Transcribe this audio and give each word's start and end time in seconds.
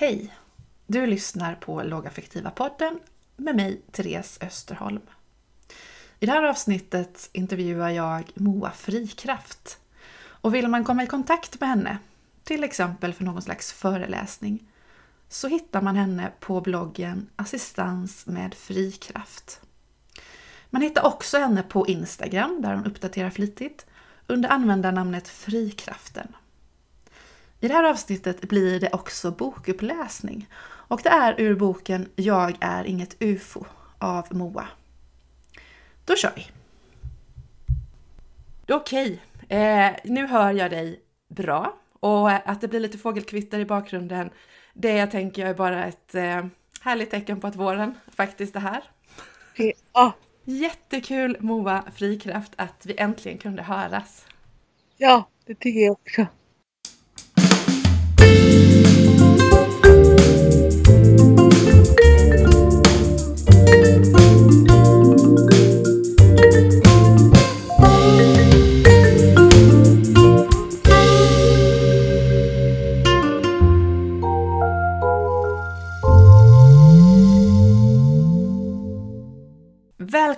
Hej! 0.00 0.34
Du 0.86 1.06
lyssnar 1.06 1.54
på 1.54 1.82
Lågaffektiva 1.82 2.50
podden 2.50 3.00
med 3.36 3.56
mig, 3.56 3.82
Therese 3.92 4.38
Österholm. 4.40 5.02
I 6.20 6.26
det 6.26 6.32
här 6.32 6.42
avsnittet 6.42 7.30
intervjuar 7.32 7.90
jag 7.90 8.30
Moa 8.34 8.70
Frikraft. 8.70 9.78
Och 10.18 10.54
vill 10.54 10.68
man 10.68 10.84
komma 10.84 11.02
i 11.02 11.06
kontakt 11.06 11.60
med 11.60 11.68
henne, 11.68 11.98
till 12.44 12.64
exempel 12.64 13.14
för 13.14 13.24
någon 13.24 13.42
slags 13.42 13.72
föreläsning, 13.72 14.68
så 15.28 15.48
hittar 15.48 15.82
man 15.82 15.96
henne 15.96 16.32
på 16.40 16.60
bloggen 16.60 17.30
Assistans 17.36 18.26
med 18.26 18.54
Frikraft. 18.54 19.60
Man 20.70 20.82
hittar 20.82 21.06
också 21.06 21.38
henne 21.38 21.62
på 21.62 21.86
Instagram 21.86 22.62
där 22.62 22.74
hon 22.74 22.86
uppdaterar 22.86 23.30
flitigt 23.30 23.86
under 24.26 24.48
användarnamnet 24.48 25.28
Frikraften. 25.28 26.34
I 27.60 27.68
det 27.68 27.74
här 27.74 27.84
avsnittet 27.84 28.40
blir 28.40 28.80
det 28.80 28.90
också 28.92 29.30
bokuppläsning 29.30 30.48
och 30.62 31.00
det 31.02 31.08
är 31.08 31.40
ur 31.40 31.54
boken 31.54 32.08
Jag 32.16 32.56
är 32.60 32.84
inget 32.84 33.16
UFO 33.22 33.64
av 33.98 34.26
Moa. 34.30 34.68
Då 36.04 36.16
kör 36.16 36.32
vi! 36.36 36.46
Okej, 38.74 39.22
eh, 39.48 39.90
nu 40.04 40.26
hör 40.26 40.52
jag 40.52 40.70
dig 40.70 41.00
bra 41.28 41.74
och 42.00 42.30
att 42.30 42.60
det 42.60 42.68
blir 42.68 42.80
lite 42.80 42.98
fågelkvitter 42.98 43.58
i 43.58 43.64
bakgrunden 43.64 44.30
det 44.80 45.06
tänker 45.06 45.42
jag 45.42 45.50
är 45.50 45.54
bara 45.54 45.84
ett 45.84 46.14
eh, 46.14 46.46
härligt 46.80 47.10
tecken 47.10 47.40
på 47.40 47.46
att 47.46 47.56
våren 47.56 47.94
faktiskt 48.06 48.56
är 48.56 48.60
här. 48.60 48.84
Ja. 49.92 50.12
Jättekul 50.44 51.36
Moa 51.40 51.84
Frikraft 51.94 52.52
att 52.56 52.86
vi 52.86 52.94
äntligen 52.98 53.38
kunde 53.38 53.62
höras. 53.62 54.26
Ja, 54.96 55.28
det 55.46 55.54
tycker 55.54 55.80
jag 55.80 55.92
också. 55.92 56.26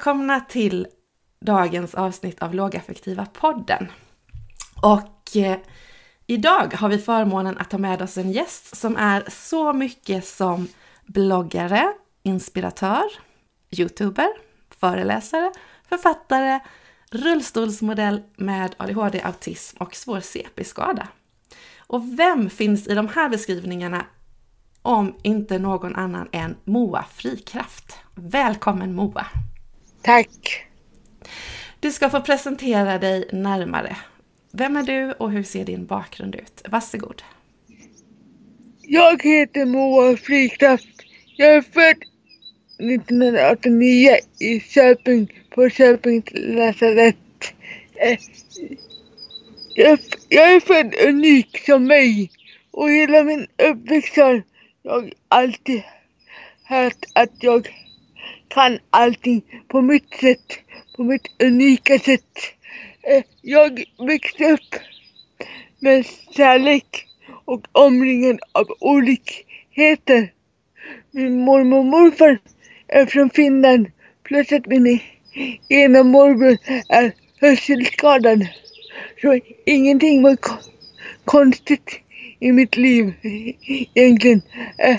Välkomna 0.00 0.40
till 0.40 0.86
dagens 1.40 1.94
avsnitt 1.94 2.42
av 2.42 2.54
Lågaffektiva 2.54 3.26
podden. 3.26 3.86
Och 4.82 5.36
eh, 5.36 5.58
idag 6.26 6.74
har 6.74 6.88
vi 6.88 6.98
förmånen 6.98 7.58
att 7.58 7.70
ta 7.70 7.78
med 7.78 8.02
oss 8.02 8.18
en 8.18 8.32
gäst 8.32 8.76
som 8.76 8.96
är 8.96 9.24
så 9.28 9.72
mycket 9.72 10.26
som 10.26 10.68
bloggare, 11.06 11.92
inspiratör, 12.22 13.02
youtuber, 13.70 14.28
föreläsare, 14.70 15.52
författare, 15.88 16.60
rullstolsmodell 17.10 18.22
med 18.36 18.74
ADHD, 18.76 19.22
autism 19.22 19.76
och 19.82 19.94
svår 19.94 20.20
CP-skada. 20.20 21.08
Och 21.78 22.18
vem 22.18 22.50
finns 22.50 22.86
i 22.86 22.94
de 22.94 23.08
här 23.08 23.28
beskrivningarna 23.28 24.06
om 24.82 25.16
inte 25.22 25.58
någon 25.58 25.96
annan 25.96 26.28
än 26.32 26.56
Moa 26.64 27.04
Frikraft? 27.12 27.98
Välkommen 28.14 28.94
Moa! 28.94 29.26
Tack! 30.02 30.66
Du 31.80 31.92
ska 31.92 32.10
få 32.10 32.20
presentera 32.20 32.98
dig 32.98 33.28
närmare. 33.32 33.96
Vem 34.52 34.76
är 34.76 34.82
du 34.82 35.12
och 35.12 35.30
hur 35.30 35.42
ser 35.42 35.64
din 35.64 35.86
bakgrund 35.86 36.34
ut? 36.34 36.62
Varsågod. 36.68 37.22
Jag 38.82 39.22
heter 39.22 39.64
Moa 39.66 40.16
Frikraft. 40.16 41.02
Jag 41.36 41.54
är 41.54 41.62
född 41.62 41.96
1989 42.78 44.16
i 44.40 44.60
Köping 44.60 45.32
på 45.50 45.68
Köpings 45.68 46.24
lasarett. 46.32 47.16
Jag, 49.74 49.98
jag 50.28 50.54
är 50.54 50.60
född 50.60 50.94
unik 51.08 51.62
som 51.66 51.84
mig 51.84 52.30
och 52.70 52.90
hela 52.90 53.22
min 53.22 53.46
uppväxt 53.70 54.16
har 54.16 54.42
jag 54.82 55.12
alltid 55.28 55.82
hört 56.64 57.04
att 57.14 57.32
jag 57.40 57.68
kan 58.50 58.78
allting 58.90 59.42
på 59.68 59.82
mitt 59.82 60.14
sätt, 60.14 60.58
på 60.96 61.04
mitt 61.04 61.42
unika 61.42 61.98
sätt. 61.98 62.38
Eh, 63.02 63.22
jag 63.42 63.84
växte 63.98 64.52
upp 64.52 64.74
med 65.78 66.06
kärlek 66.36 67.06
och 67.44 67.66
omringad 67.72 68.38
av 68.52 68.66
olikheter. 68.80 70.32
Min 71.10 71.40
mormor 71.40 71.78
och 71.78 71.84
morfar 71.84 72.38
är 72.88 73.06
från 73.06 73.30
Finland 73.30 73.86
plus 74.22 74.52
att 74.52 74.66
min 74.66 75.00
ena 75.68 76.02
morbror 76.02 76.58
är 76.88 77.12
hörselskadad. 77.40 78.46
Så 79.22 79.40
ingenting 79.66 80.22
var 80.22 80.36
konstigt 81.24 82.00
i 82.38 82.52
mitt 82.52 82.76
liv 82.76 83.14
eh, 83.22 83.70
egentligen. 83.94 84.42
Eh. 84.78 84.96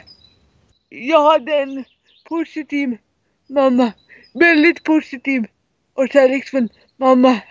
Jag 0.89 1.31
hade 1.31 1.56
en 1.56 1.83
positiv 2.29 2.97
mamma. 3.51 3.91
Väldigt 4.34 4.84
positiv 4.84 5.45
och 5.94 6.09
kärleksfull 6.09 6.69
mamma. 6.97 7.41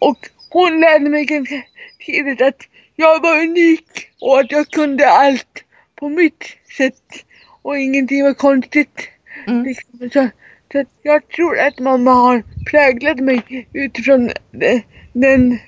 Och 0.00 0.28
hon 0.50 0.80
lärde 0.80 1.08
mig 1.08 1.24
ganska 1.24 1.62
tidigt 2.06 2.40
att 2.40 2.62
jag 2.96 3.22
var 3.22 3.42
unik 3.42 4.08
och 4.20 4.40
att 4.40 4.52
jag 4.52 4.68
kunde 4.68 5.08
allt 5.08 5.64
på 5.96 6.08
mitt 6.08 6.44
sätt 6.76 7.24
och 7.62 7.78
ingenting 7.78 8.24
var 8.24 8.34
konstigt. 8.34 9.08
Mm. 9.46 9.64
Liksom. 9.64 10.10
Så, 10.10 10.28
så 10.72 10.84
jag 11.02 11.28
tror 11.28 11.58
att 11.58 11.78
mamma 11.78 12.10
har 12.10 12.42
präglat 12.70 13.20
mig 13.20 13.68
utifrån 13.72 14.30
den, 14.50 14.82
den 15.12 15.58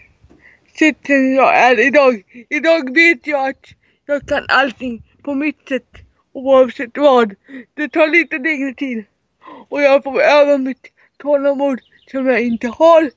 sätten 0.79 1.35
jag 1.35 1.57
är 1.59 1.87
idag. 1.87 2.23
Idag 2.49 2.95
vet 2.95 3.27
jag 3.27 3.49
att 3.49 3.67
jag 4.07 4.27
kan 4.27 4.45
allting 4.49 5.03
på 5.23 5.35
mitt 5.35 5.69
sätt 5.69 5.89
oavsett 6.33 6.99
vad. 6.99 7.35
Det 7.75 7.89
tar 7.89 8.09
lite 8.09 8.39
längre 8.39 8.75
tid 8.75 9.05
och 9.69 9.83
jag 9.83 10.03
får 10.05 10.21
öva 10.21 10.59
mitt 10.59 10.87
tålamod 11.19 11.81
som 12.11 12.27
jag 12.27 12.43
inte 12.43 12.69
har 12.69 13.11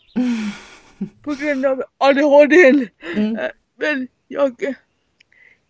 på 1.23 1.35
grund 1.35 1.65
av 1.65 1.83
ADHD. 1.97 2.87
Mm. 3.15 3.37
Eh, 3.37 3.49
Men 3.79 4.07
jag, 4.27 4.75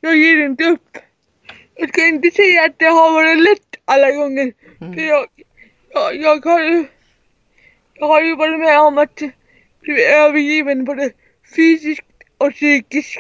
jag 0.01 0.17
ger 0.17 0.45
inte 0.45 0.63
upp. 0.63 0.97
Jag 1.75 1.89
ska 1.89 2.07
inte 2.07 2.31
säga 2.31 2.65
att 2.65 2.79
det 2.79 2.85
har 2.85 3.11
varit 3.11 3.43
lätt 3.43 3.81
alla 3.85 4.11
gånger. 4.11 4.53
Mm. 4.81 4.93
För 4.93 5.01
jag, 5.01 5.27
jag, 5.93 6.15
jag, 6.15 6.45
har 6.45 6.63
ju, 6.63 6.85
jag 7.93 8.07
har 8.07 8.21
ju 8.21 8.35
varit 8.35 8.59
med 8.59 8.79
om 8.79 8.97
att 8.97 9.21
bli 9.81 10.03
övergiven 10.03 10.85
både 10.85 11.11
fysiskt 11.55 12.05
och 12.37 12.53
psykiskt. 12.53 13.19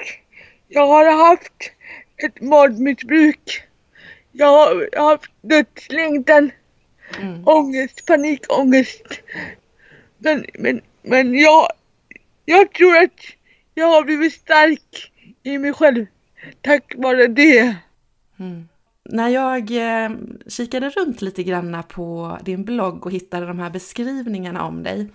Jag 0.67 0.87
har 0.87 1.27
haft 1.27 1.71
ett 2.17 2.41
magsmissbruk. 2.41 3.63
Jag 4.31 4.47
har, 4.47 4.89
jag 4.91 5.01
har 5.01 5.11
haft 5.11 5.31
dödslängtan 5.41 6.51
Mm. 7.19 7.47
ångest, 7.47 8.05
panikångest. 8.05 9.21
Men, 10.17 10.45
men, 10.53 10.81
men 11.01 11.33
jag, 11.33 11.67
jag 12.45 12.73
tror 12.73 12.97
att 12.97 13.19
jag 13.73 13.87
har 13.87 14.03
blivit 14.03 14.33
stark 14.33 15.11
i 15.43 15.57
mig 15.57 15.73
själv 15.73 16.05
tack 16.61 16.93
vare 16.97 17.27
det. 17.27 17.75
Mm. 18.39 18.67
När 19.03 19.29
jag 19.29 19.71
eh, 19.71 20.11
kikade 20.47 20.89
runt 20.89 21.21
lite 21.21 21.43
granna 21.43 21.83
på 21.83 22.37
din 22.43 22.63
blogg 22.63 23.05
och 23.05 23.11
hittade 23.11 23.45
de 23.45 23.59
här 23.59 23.69
beskrivningarna 23.69 24.63
om 24.63 24.83
dig 24.83 25.09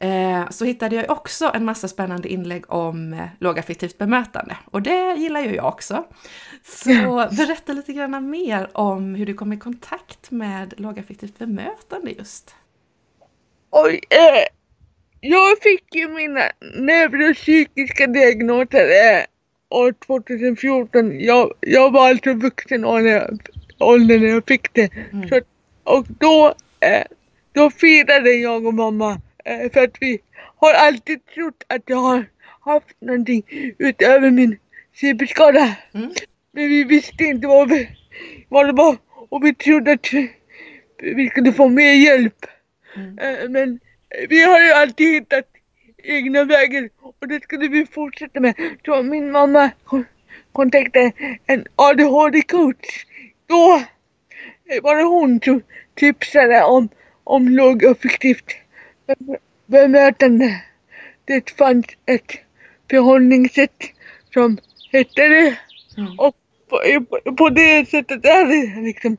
eh, 0.00 0.50
så 0.50 0.64
hittade 0.64 0.96
jag 0.96 1.10
också 1.10 1.50
en 1.54 1.64
massa 1.64 1.88
spännande 1.88 2.28
inlägg 2.28 2.64
om 2.72 3.12
eh, 3.12 3.26
lågaffektivt 3.38 3.98
bemötande 3.98 4.56
och 4.64 4.82
det 4.82 5.14
gillar 5.14 5.40
ju 5.40 5.54
jag 5.54 5.66
också. 5.66 6.04
Så 6.64 6.90
berätta 7.36 7.72
lite 7.72 7.92
grann 7.92 8.30
mer 8.30 8.70
om 8.72 9.14
hur 9.14 9.26
du 9.26 9.34
kom 9.34 9.52
i 9.52 9.58
kontakt 9.58 10.30
med 10.30 10.74
lågaffektivt 10.76 11.38
bemötande 11.38 12.10
just. 12.10 12.54
Oj, 13.70 14.00
eh, 14.10 14.48
jag 15.20 15.58
fick 15.62 15.94
ju 15.94 16.08
mina 16.08 16.42
neuropsykiska 16.74 18.06
diagnoser 18.06 18.84
eh, 18.84 19.24
år 19.70 19.94
2014. 20.06 21.20
Jag, 21.20 21.52
jag 21.60 21.92
var 21.92 22.08
alltså 22.08 22.34
vuxen 22.34 22.84
ålder 22.84 24.18
när 24.18 24.26
jag 24.26 24.46
fick 24.46 24.74
det. 24.74 24.90
Mm. 25.12 25.28
Så, 25.28 25.40
och 25.84 26.06
då, 26.18 26.54
eh, 26.80 27.04
då 27.52 27.70
firade 27.70 28.30
jag 28.30 28.66
och 28.66 28.74
mamma 28.74 29.20
för 29.72 29.84
att 29.84 29.96
vi 30.00 30.18
har 30.56 30.72
alltid 30.74 31.26
trott 31.26 31.64
att 31.66 31.82
jag 31.86 31.96
har 31.96 32.24
haft 32.60 33.00
någonting 33.00 33.42
utöver 33.78 34.30
min 34.30 34.58
CP-skada. 35.00 35.76
Mm. 35.94 36.10
Men 36.52 36.68
vi 36.68 36.84
visste 36.84 37.24
inte 37.24 37.46
vad, 37.46 37.68
vi, 37.68 37.88
vad 38.48 38.66
det 38.66 38.72
var 38.72 38.96
och 39.28 39.44
vi 39.44 39.54
trodde 39.54 39.92
att 39.92 40.12
vi, 41.02 41.28
skulle 41.30 41.52
få 41.52 41.68
mer 41.68 41.92
hjälp. 41.92 42.46
Mm. 42.96 43.18
Eh, 43.18 43.48
Men 43.48 43.80
vi 44.28 44.42
har 44.44 44.60
ju 44.60 44.72
alltid 44.72 45.14
hittat 45.14 45.44
egna 46.02 46.44
vägar 46.44 46.88
och 47.00 47.28
det 47.28 47.42
skulle 47.42 47.68
vi 47.68 47.86
fortsätta 47.86 48.40
med. 48.40 48.54
Så 48.84 49.02
min 49.02 49.30
mamma 49.30 49.70
kontaktade 50.52 51.12
en 51.46 51.64
ADHD-coach. 51.76 53.06
Då 53.46 53.82
var 54.82 54.96
det 54.96 55.02
hon 55.02 55.40
som 55.40 55.62
tipsade 55.94 56.62
om, 56.62 56.88
om 57.24 57.48
lågaffektivt 57.48 58.56
bemötande. 59.66 60.62
Det 61.24 61.50
fanns 61.50 61.86
ett 62.06 62.32
förhållningssätt 62.90 63.82
som 64.32 64.58
hette 64.92 65.28
det. 65.28 65.58
Mm. 65.96 66.18
Och 66.18 66.36
på, 66.68 66.80
på, 67.32 67.48
det 67.48 67.88
sättet 67.88 68.24
är 68.24 68.46
det 68.46 68.80
liksom. 68.80 69.16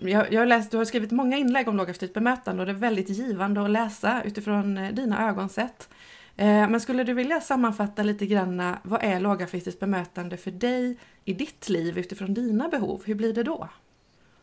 Jag, 0.00 0.32
jag 0.32 0.40
har 0.40 0.46
läst, 0.46 0.70
du 0.70 0.76
har 0.76 0.84
skrivit 0.84 1.10
många 1.10 1.36
inlägg 1.36 1.68
om 1.68 1.76
lågaffektivt 1.76 2.14
bemötande 2.14 2.62
och 2.62 2.66
det 2.66 2.72
är 2.72 2.74
väldigt 2.74 3.08
givande 3.08 3.64
att 3.64 3.70
läsa 3.70 4.22
utifrån 4.24 4.78
eh, 4.78 4.92
dina 4.92 5.28
ögonsätt. 5.28 5.88
Eh, 6.36 6.68
men 6.68 6.80
skulle 6.80 7.04
du 7.04 7.14
vilja 7.14 7.40
sammanfatta 7.40 8.02
lite 8.02 8.26
grann, 8.26 8.76
vad 8.82 9.02
är 9.02 9.20
lågaffektivt 9.20 9.80
bemötande 9.80 10.36
för 10.36 10.50
dig 10.50 10.96
i 11.24 11.32
ditt 11.32 11.68
liv 11.68 11.98
utifrån 11.98 12.34
dina 12.34 12.68
behov? 12.68 13.02
Hur 13.06 13.14
blir 13.14 13.32
det 13.32 13.42
då? 13.42 13.68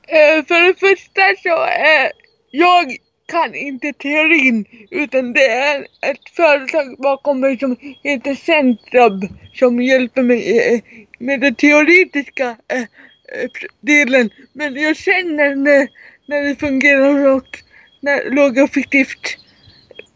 Eh, 0.02 0.46
för 0.46 0.68
det 0.68 0.80
första 0.80 1.22
så 1.44 1.64
är 1.64 2.12
jag 2.52 2.98
kan 3.32 3.56
inte 3.56 3.94
teorin 3.94 4.66
utan 4.92 5.34
det 5.34 5.48
är 5.48 5.82
ett 5.82 6.30
företag 6.36 6.98
bakom 6.98 7.40
mig 7.40 7.60
som 7.60 7.76
heter 8.04 8.36
Centrab 8.36 9.28
som 9.54 9.82
hjälper 9.82 10.22
mig 10.22 10.84
med 11.20 11.42
den 11.42 11.56
teoretiska 11.56 12.58
delen. 13.82 14.30
Men 14.54 14.76
jag 14.76 14.98
känner 14.98 15.56
när, 15.56 15.88
när 16.26 16.42
det 16.42 16.56
fungerar 16.56 17.28
och 17.36 17.60
när 18.00 18.32
lågaffektivt 18.32 19.38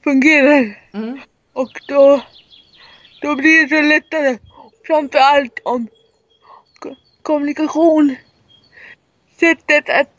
fungerar. 0.04 0.80
Mm. 0.94 1.20
Och 1.54 1.82
då, 1.88 2.22
då 3.22 3.36
blir 3.36 3.64
det 3.64 3.70
så 3.70 3.82
lättare. 3.82 4.38
Framförallt 4.88 5.60
om 5.64 5.88
kommunikation. 7.22 8.16
Sättet 9.40 9.90
att, 9.90 10.10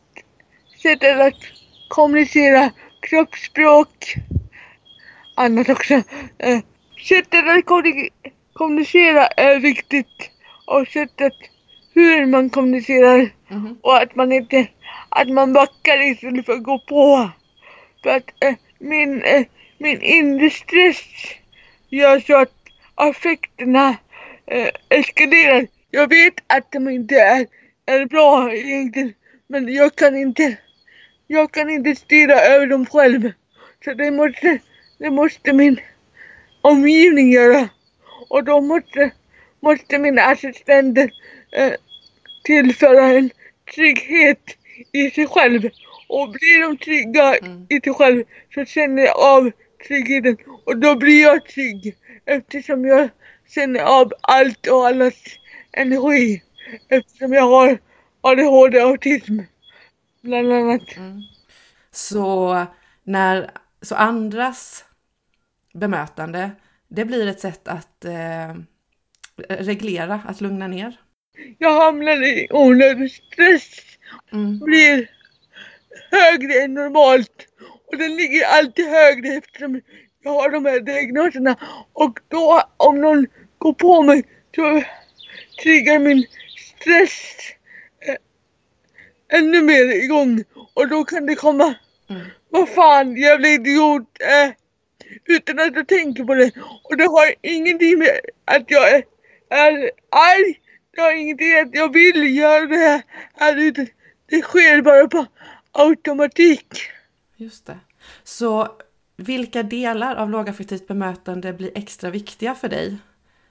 sättet 0.82 1.20
att 1.20 1.40
kommunicera, 1.88 2.70
kroppsspråk, 3.06 4.14
annat 5.37 5.69
också. 5.69 5.94
Eh, 6.38 6.61
sättet 7.08 7.44
att 7.49 7.64
kommunicera 8.53 9.26
är 9.26 9.58
viktigt 9.58 10.31
och 10.67 10.88
sättet 10.88 11.32
hur 11.94 12.26
man 12.26 12.50
kommunicerar 12.50 13.31
mm. 13.50 13.79
och 13.82 13.97
att 13.97 14.14
man 14.14 14.32
inte 14.32 14.69
att 15.08 15.29
man 15.29 15.53
backar 15.53 16.11
istället 16.11 16.47
för 16.47 16.53
att 16.53 16.62
gå 16.62 16.79
på. 16.79 17.31
För 18.03 18.11
att 18.11 18.31
eh, 18.41 18.55
min 18.79 19.23
eh, 19.23 19.44
min 19.79 20.03
inre 20.03 20.50
stress 20.50 21.05
gör 21.88 22.20
så 22.20 22.37
att 22.37 22.55
affekterna 22.94 23.97
eh, 24.47 24.69
eskalerar. 24.88 25.67
Jag 25.91 26.08
vet 26.08 26.35
att 26.47 26.73
de 26.73 26.88
inte 26.88 27.14
är, 27.14 27.47
är 27.87 28.06
bra 28.06 28.53
egentligen, 28.53 29.14
men 29.49 29.75
jag 29.75 29.97
kan 29.97 30.17
inte, 30.17 30.56
jag 31.26 31.52
kan 31.52 31.70
inte 31.70 31.94
styra 31.94 32.40
över 32.40 32.67
dem 32.67 32.87
själv. 32.87 33.32
Så 33.84 33.94
det 33.94 34.11
måste, 34.11 34.58
det 34.99 35.11
måste 35.11 35.52
min 35.52 35.81
omgivning 36.61 37.32
göra. 37.32 37.69
Och 38.28 38.44
då 38.44 38.61
måste, 38.61 39.11
måste 39.61 39.99
mina 39.99 40.23
assistenter 40.23 41.11
eh, 41.52 41.73
tillföra 42.44 43.06
en 43.06 43.31
trygghet 43.75 44.56
i 44.93 45.11
sig 45.11 45.26
själv. 45.26 45.70
Och 46.08 46.31
blir 46.31 46.61
de 46.62 46.76
trygga 46.76 47.34
mm. 47.34 47.67
i 47.69 47.81
sig 47.81 47.94
själv 47.94 48.25
så 48.55 48.64
känner 48.64 49.02
jag 49.02 49.19
av 49.19 49.50
tryggheten 49.87 50.37
och 50.64 50.76
då 50.76 50.94
blir 50.94 51.22
jag 51.22 51.44
trygg 51.44 51.96
eftersom 52.25 52.84
jag 52.84 53.08
känner 53.49 53.81
av 53.81 54.12
allt 54.20 54.67
och 54.67 54.87
allas 54.87 55.14
energi 55.72 56.43
eftersom 56.88 57.32
jag 57.32 57.49
har 57.49 57.79
ADHD 58.20 58.82
och 58.82 58.88
autism 58.90 59.40
bland 60.26 60.52
annat. 60.52 60.96
Mm. 60.96 61.23
Så 61.90 62.67
när 63.05 63.50
så 63.82 63.94
andras 63.94 64.84
bemötande, 65.75 66.50
det 66.88 67.05
blir 67.05 67.26
ett 67.26 67.40
sätt 67.40 67.69
att 67.69 68.05
eh, 68.05 68.55
reglera, 69.49 70.20
att 70.26 70.40
lugna 70.40 70.67
ner? 70.67 71.00
Jag 71.58 71.81
hamnar 71.84 72.23
i 72.23 72.49
onödig 72.50 73.12
stress, 73.12 73.81
mm. 74.32 74.58
blir 74.58 75.11
högre 76.11 76.62
än 76.62 76.75
normalt 76.75 77.46
och 77.87 77.99
den 77.99 78.17
ligger 78.17 78.46
alltid 78.46 78.87
högre 78.87 79.29
eftersom 79.29 79.81
jag 80.22 80.31
har 80.31 80.50
de 80.50 80.64
här 80.64 80.81
diagnoserna. 80.81 81.56
Och 81.93 82.19
då 82.29 82.62
om 82.76 83.00
någon 83.00 83.26
går 83.58 83.72
på 83.72 84.02
mig 84.02 84.22
så 84.55 84.82
triggar 85.62 85.99
min 85.99 86.26
stress 86.56 87.37
ännu 89.28 89.62
mer 89.62 90.05
igång. 90.05 90.44
Och 90.75 90.88
då 90.88 91.05
kan 91.05 91.26
det 91.26 91.34
komma, 91.34 91.75
mm. 92.11 92.26
vad 92.50 92.69
fan 92.69 93.17
jävla 93.17 93.49
idiot. 93.49 94.02
Eh, 94.20 94.52
utan 95.25 95.58
att 95.58 95.75
jag 95.75 95.88
tänker 95.88 96.25
på 96.25 96.34
det. 96.34 96.50
Och 96.82 96.96
det 96.96 97.05
har 97.05 97.34
ingenting 97.43 97.99
med 97.99 98.20
att 98.44 98.70
jag 98.70 98.94
är, 98.94 99.05
är 99.49 99.90
arg. 100.11 100.61
Det 100.94 101.00
har 101.00 101.12
ingenting 101.12 101.50
med 101.50 101.62
att 101.62 101.75
jag 101.75 101.93
vill 101.93 102.37
göra 102.37 102.67
det 102.67 103.02
här. 103.37 103.56
Utan 103.56 103.87
det 104.26 104.43
sker 104.43 104.82
bara 104.82 105.08
på 105.08 105.26
automatik. 105.72 106.82
Just 107.37 107.67
det. 107.67 107.79
Så 108.25 108.69
vilka 109.17 109.62
delar 109.62 110.17
av 110.17 110.31
lågaffektivt 110.31 110.88
bemötande 110.88 111.52
blir 111.52 111.70
extra 111.75 112.11
viktiga 112.11 112.55
för 112.55 112.69
dig? 112.69 112.96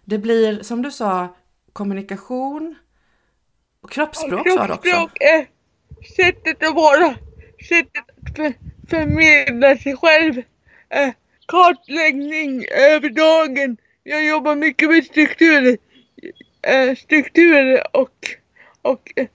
Det 0.05 0.17
blir 0.17 0.63
som 0.63 0.81
du 0.81 0.91
sa 0.91 1.35
kommunikation 1.73 2.75
och 3.81 3.91
kroppsspråk, 3.91 4.49
sa 4.49 4.67
du 4.67 4.73
också. 4.73 4.89
Kroppsspråk 4.91 5.17
är 5.21 5.47
sättet 6.15 6.63
att 6.63 6.75
vara, 6.75 7.15
sättet 7.69 8.03
att 8.09 8.35
för, 8.35 8.53
förmedla 8.89 9.77
sig 9.77 9.95
själv. 9.95 10.37
Eh, 10.89 11.09
kartläggning 11.47 12.65
över 12.71 13.09
dagen. 13.09 13.77
Jag 14.03 14.25
jobbar 14.25 14.55
mycket 14.55 14.89
med 14.89 15.05
strukturer, 15.05 15.77
eh, 16.61 16.95
strukturer 16.95 17.97
och, 17.97 18.15
och 18.81 19.11
eh, 19.15 19.27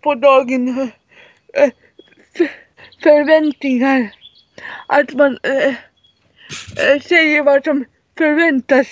på 0.00 0.14
dagen 0.14 0.90
eh, 1.54 1.70
förväntningar. 3.02 4.14
Att 4.88 5.14
man 5.14 5.38
äh, 5.42 5.74
säger 7.02 7.42
vad 7.42 7.64
som 7.64 7.84
förväntas. 8.18 8.86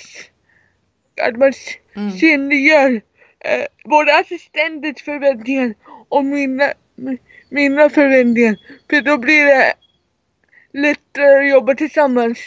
Att 1.22 1.36
man 1.36 1.52
mm. 1.96 2.10
synliggör 2.10 3.00
äh, 3.40 3.64
både 3.84 4.18
assistentens 4.18 5.02
förväntningar 5.02 5.74
och 6.08 6.24
mina, 6.24 6.72
mina 7.48 7.90
förväntningar. 7.90 8.56
För 8.90 9.00
då 9.00 9.18
blir 9.18 9.44
det 9.44 9.74
lättare 10.72 11.38
att 11.38 11.50
jobba 11.50 11.74
tillsammans. 11.74 12.38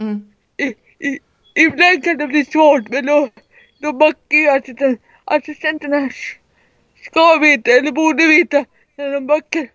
Mm. 0.00 0.32
I, 0.56 0.74
i, 1.08 1.18
ibland 1.54 2.04
kan 2.04 2.18
det 2.18 2.26
bli 2.26 2.44
svårt 2.44 2.88
men 2.88 3.06
då, 3.06 3.28
då 3.78 3.92
backar 3.92 4.36
ju 4.36 4.48
assistenten. 4.48 4.98
Assistenterna 5.24 6.10
ska 7.02 7.38
veta 7.38 7.70
eller 7.70 7.92
borde 7.92 8.26
veta 8.26 8.64
när 8.96 9.12
de 9.12 9.26
backar. 9.26 9.68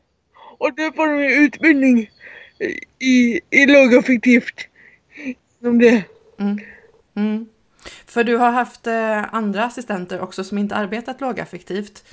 Och 0.58 0.75
då 0.75 0.91
får 0.91 1.08
de 1.08 1.24
utbildning 1.24 2.10
i, 3.00 3.39
i 3.50 3.65
lågaffektivt. 3.65 4.67
Om 5.63 5.79
det. 5.79 6.03
Mm. 6.39 6.60
Mm. 7.15 7.46
För 8.05 8.24
du 8.24 8.38
har 8.38 8.51
haft 8.51 8.88
eh, 8.88 9.34
andra 9.34 9.63
assistenter 9.63 10.22
också 10.22 10.44
som 10.44 10.58
inte 10.58 10.75
arbetat 10.75 11.22
lågaffektivt, 11.22 12.03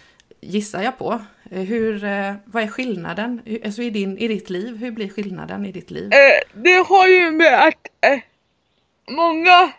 gissar 0.42 0.82
jag 0.82 0.98
på. 0.98 1.20
Eh, 1.50 1.62
hur, 1.62 2.04
eh, 2.04 2.34
vad 2.44 2.62
är 2.62 2.66
skillnaden 2.68 3.42
alltså 3.64 3.82
i, 3.82 3.90
din, 3.90 4.18
i 4.18 4.28
ditt 4.28 4.50
liv? 4.50 4.76
Hur 4.76 4.90
blir 4.90 5.08
skillnaden 5.08 5.66
i 5.66 5.72
ditt 5.72 5.90
liv? 5.90 6.12
Eh, 6.12 6.60
det 6.62 6.86
har 6.88 7.06
ju 7.06 7.30
med 7.30 7.68
att 7.68 8.22
många 9.10 9.72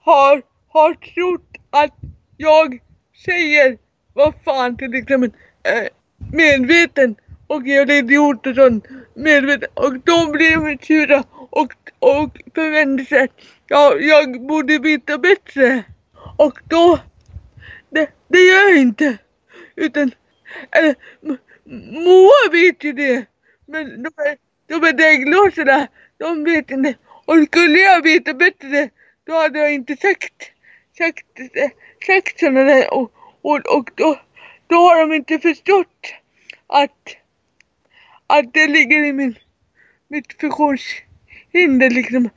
har, 0.00 0.42
har 0.68 0.94
trott 0.94 1.56
att 1.70 1.94
jag 2.36 2.78
säger 3.24 3.78
vad 4.14 4.34
fan 4.44 4.76
till 4.76 4.94
exempel 4.94 5.30
eh, 5.62 5.88
medveten 6.32 7.16
och 7.46 7.66
jag 7.66 7.90
är 7.90 7.98
idiot 7.98 8.46
och 8.46 8.54
sånt 8.54 8.84
medveten 9.14 9.68
och 9.74 9.92
då 9.92 10.30
blir 10.30 10.56
de 10.56 10.86
sura 10.86 11.24
och, 11.50 11.72
och 11.98 12.38
förväntar 12.54 13.04
sig 13.04 13.22
att 13.22 13.30
jag, 13.66 14.02
jag 14.02 14.46
borde 14.46 14.78
veta 14.78 15.18
bättre. 15.18 15.82
Och 16.36 16.58
då, 16.64 16.98
det, 17.90 18.10
det 18.28 18.38
gör 18.38 18.68
jag 18.68 18.78
inte. 18.78 19.18
Utan, 19.76 20.12
eller, 20.70 20.94
Moa 22.04 22.50
vet 22.52 22.84
ju 22.84 22.92
det. 22.92 23.26
Men 23.66 24.02
de 24.02 24.10
är, 24.16 24.36
de 24.66 24.88
är 24.88 24.92
diagnoserna, 24.92 25.88
de 26.18 26.44
vet 26.44 26.70
inte. 26.70 26.94
Och 27.24 27.36
skulle 27.46 27.78
jag 27.78 28.02
veta 28.02 28.34
bättre, 28.34 28.90
då 29.26 29.32
hade 29.32 29.58
jag 29.58 29.74
inte 29.74 29.96
sagt, 29.96 30.52
sagt, 30.98 31.26
sagt 32.06 32.40
sådana 32.40 32.62
där. 32.62 32.94
Och, 32.94 33.12
och, 33.42 33.76
och 33.78 33.90
då, 33.94 34.20
då 34.66 34.76
har 34.76 35.00
de 35.00 35.14
inte 35.14 35.38
förstått 35.38 36.12
att 36.66 37.16
att 38.26 38.52
det 38.52 38.66
ligger 38.66 39.04
i 39.04 39.12
min, 39.12 39.38
mitt 40.08 40.40
funktionshinder 40.40 41.90
liksom. 41.90 42.30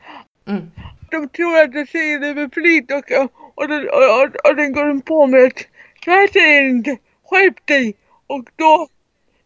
Mm. 0.47 0.71
De 1.11 1.29
tror 1.29 1.59
att 1.59 1.73
jag 1.73 1.89
säger 1.89 2.19
det 2.19 2.35
med 2.35 2.53
flit 2.53 2.91
och, 2.91 3.11
och, 3.11 3.31
den, 3.67 3.89
och, 3.89 4.21
och, 4.21 4.49
och 4.49 4.55
den 4.55 4.73
går 4.73 5.01
på 5.01 5.27
med 5.27 5.43
att 5.43 5.59
så 6.05 6.11
här 6.11 6.27
säger 6.27 6.61
inte, 6.69 6.97
skärp 7.29 7.65
dig 7.67 7.95
och 8.27 8.49
då, 8.55 8.87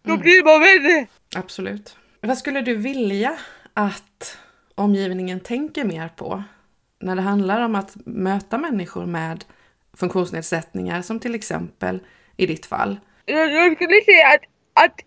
då 0.03 0.10
Mm. 0.12 0.22
blir 0.22 0.38
det 0.38 0.43
bara 0.43 0.60
värre. 0.60 1.08
Absolut. 1.36 1.96
Vad 2.22 2.38
skulle 2.38 2.62
du 2.62 2.75
vilja 2.75 3.38
att 3.74 4.38
omgivningen 4.75 5.39
tänker 5.39 5.84
mer 5.84 6.10
på 6.15 6.43
när 7.00 7.15
det 7.15 7.22
handlar 7.22 7.62
om 7.62 7.75
att 7.75 7.96
möta 8.05 8.58
människor 8.58 9.05
med 9.05 9.46
funktionsnedsättningar 9.98 11.01
som 11.01 11.20
till 11.20 11.36
exempel 11.36 12.00
i 12.38 12.46
ditt 12.46 12.65
fall? 12.65 13.00
Jag, 13.25 13.51
jag 13.51 13.75
skulle 13.75 14.01
säga 14.05 14.27
att, 14.27 14.43
att, 14.86 15.00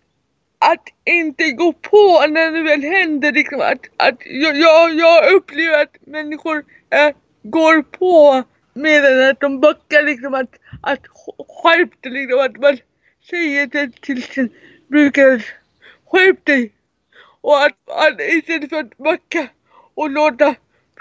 att 0.73 0.85
inte 1.05 1.51
gå 1.51 1.73
på 1.73 2.25
när 2.29 2.51
det 2.53 2.63
väl 2.63 2.83
händer 2.83 3.33
liksom 3.33 3.61
att, 3.61 4.09
att 4.09 4.15
jag, 4.27 4.57
jag, 4.57 4.95
jag 4.95 5.33
upplever 5.35 5.83
att 5.83 5.97
människor 6.07 6.65
äh, 6.91 7.17
går 7.43 7.83
på 7.83 8.43
medan 8.77 9.31
att 9.31 9.41
de 9.41 9.61
backar 9.61 10.03
liksom 10.03 10.35
att, 10.35 10.51
att 10.83 11.07
skärp 11.49 12.03
dig 12.03 12.13
liksom 12.13 12.41
att 12.41 12.57
man 12.57 12.79
säger 13.31 13.67
det 13.67 14.01
till 14.01 14.23
sin 14.23 14.49
brukare 14.89 15.43
skärp 16.05 16.45
dig 16.45 16.73
och 17.41 17.65
att, 17.65 17.77
att 17.87 18.21
istället 18.21 18.71
för 18.71 18.81
att 18.81 18.99
backa 18.99 19.49
och 19.95 20.11
låta 20.11 20.55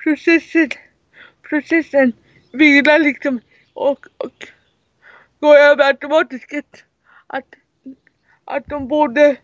processen 0.04 0.70
processen 1.50 2.14
vila 2.52 2.98
liksom 2.98 3.40
och, 3.74 4.06
och 4.18 4.48
gå 5.40 5.56
över 5.56 5.84
automatiskt 5.84 6.54
att, 6.54 6.84
att, 7.28 7.46
att 8.46 8.66
de 8.68 8.88
borde 8.88 9.36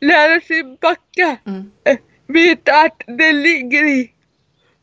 lära 0.00 0.40
sig 0.40 0.62
backa. 0.80 1.36
Mm. 1.46 1.70
Eh, 1.84 1.98
veta 2.26 2.72
att 2.80 3.02
det 3.06 3.32
ligger 3.32 3.84
i 3.84 4.12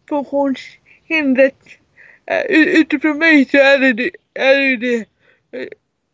funktionshindret. 0.09 1.78
Eh, 2.29 2.45
utifrån 2.51 3.17
mig 3.17 3.45
så 3.45 3.57
är 3.57 3.79
det 3.79 3.93
det, 3.93 4.11
är 4.33 4.55
det, 4.55 4.63
ju 4.63 4.77
det. 4.77 4.95
Eh, 5.51 5.67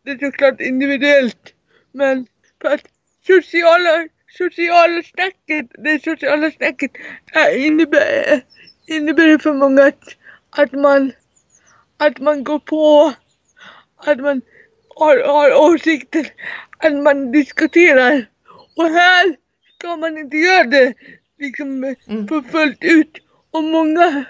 det 0.04 0.10
är 0.10 0.18
såklart 0.18 0.60
individuellt. 0.60 1.54
Men 1.92 2.26
för 2.62 2.74
att 2.74 2.84
sociala, 3.26 4.08
sociala 4.38 5.02
snacket, 5.02 5.66
det 5.84 6.04
sociala 6.04 6.50
snacket 6.50 6.90
innebär, 7.56 8.40
innebär 8.86 9.38
för 9.38 9.52
många 9.52 9.84
att, 9.84 10.04
att 10.50 10.72
man 10.72 11.12
att 11.96 12.18
man 12.20 12.44
går 12.44 12.58
på, 12.58 13.12
att 13.96 14.18
man 14.20 14.42
har, 14.94 15.18
har 15.18 15.72
åsikter, 15.72 16.26
att 16.78 16.94
man 16.94 17.32
diskuterar. 17.32 18.26
Och 18.76 18.88
här 18.88 19.36
ska 19.78 19.96
man 19.96 20.18
inte 20.18 20.36
göra 20.36 20.64
det 20.64 20.94
liksom 21.38 21.94
Mm. 22.06 22.44
fullt 22.44 22.84
ut. 22.84 23.18
Och 23.50 23.64
många 23.64 24.24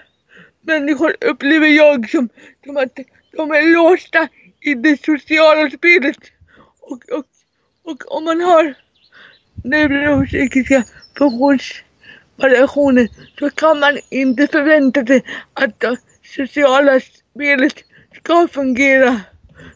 människor 0.67 1.15
upplever 1.21 1.67
jag 1.67 2.09
som, 2.09 2.29
som 2.65 2.77
att 2.77 2.99
de 3.31 3.51
är 3.51 3.73
låsta 3.73 4.27
i 4.61 4.73
det 4.73 5.05
sociala 5.05 5.69
spelet. 5.69 6.17
Och, 6.81 7.09
och, 7.17 7.25
och 7.83 8.15
om 8.17 8.23
man 8.23 8.41
har 8.41 8.73
neuropsykiska 9.63 10.83
funktionsvariationer 11.17 13.07
så 13.39 13.49
kan 13.49 13.79
man 13.79 13.97
inte 14.09 14.47
förvänta 14.47 15.05
sig 15.05 15.23
att 15.53 15.79
det 15.79 15.97
sociala 16.23 16.99
spelet 16.99 17.83
ska 18.15 18.47
fungera 18.47 19.21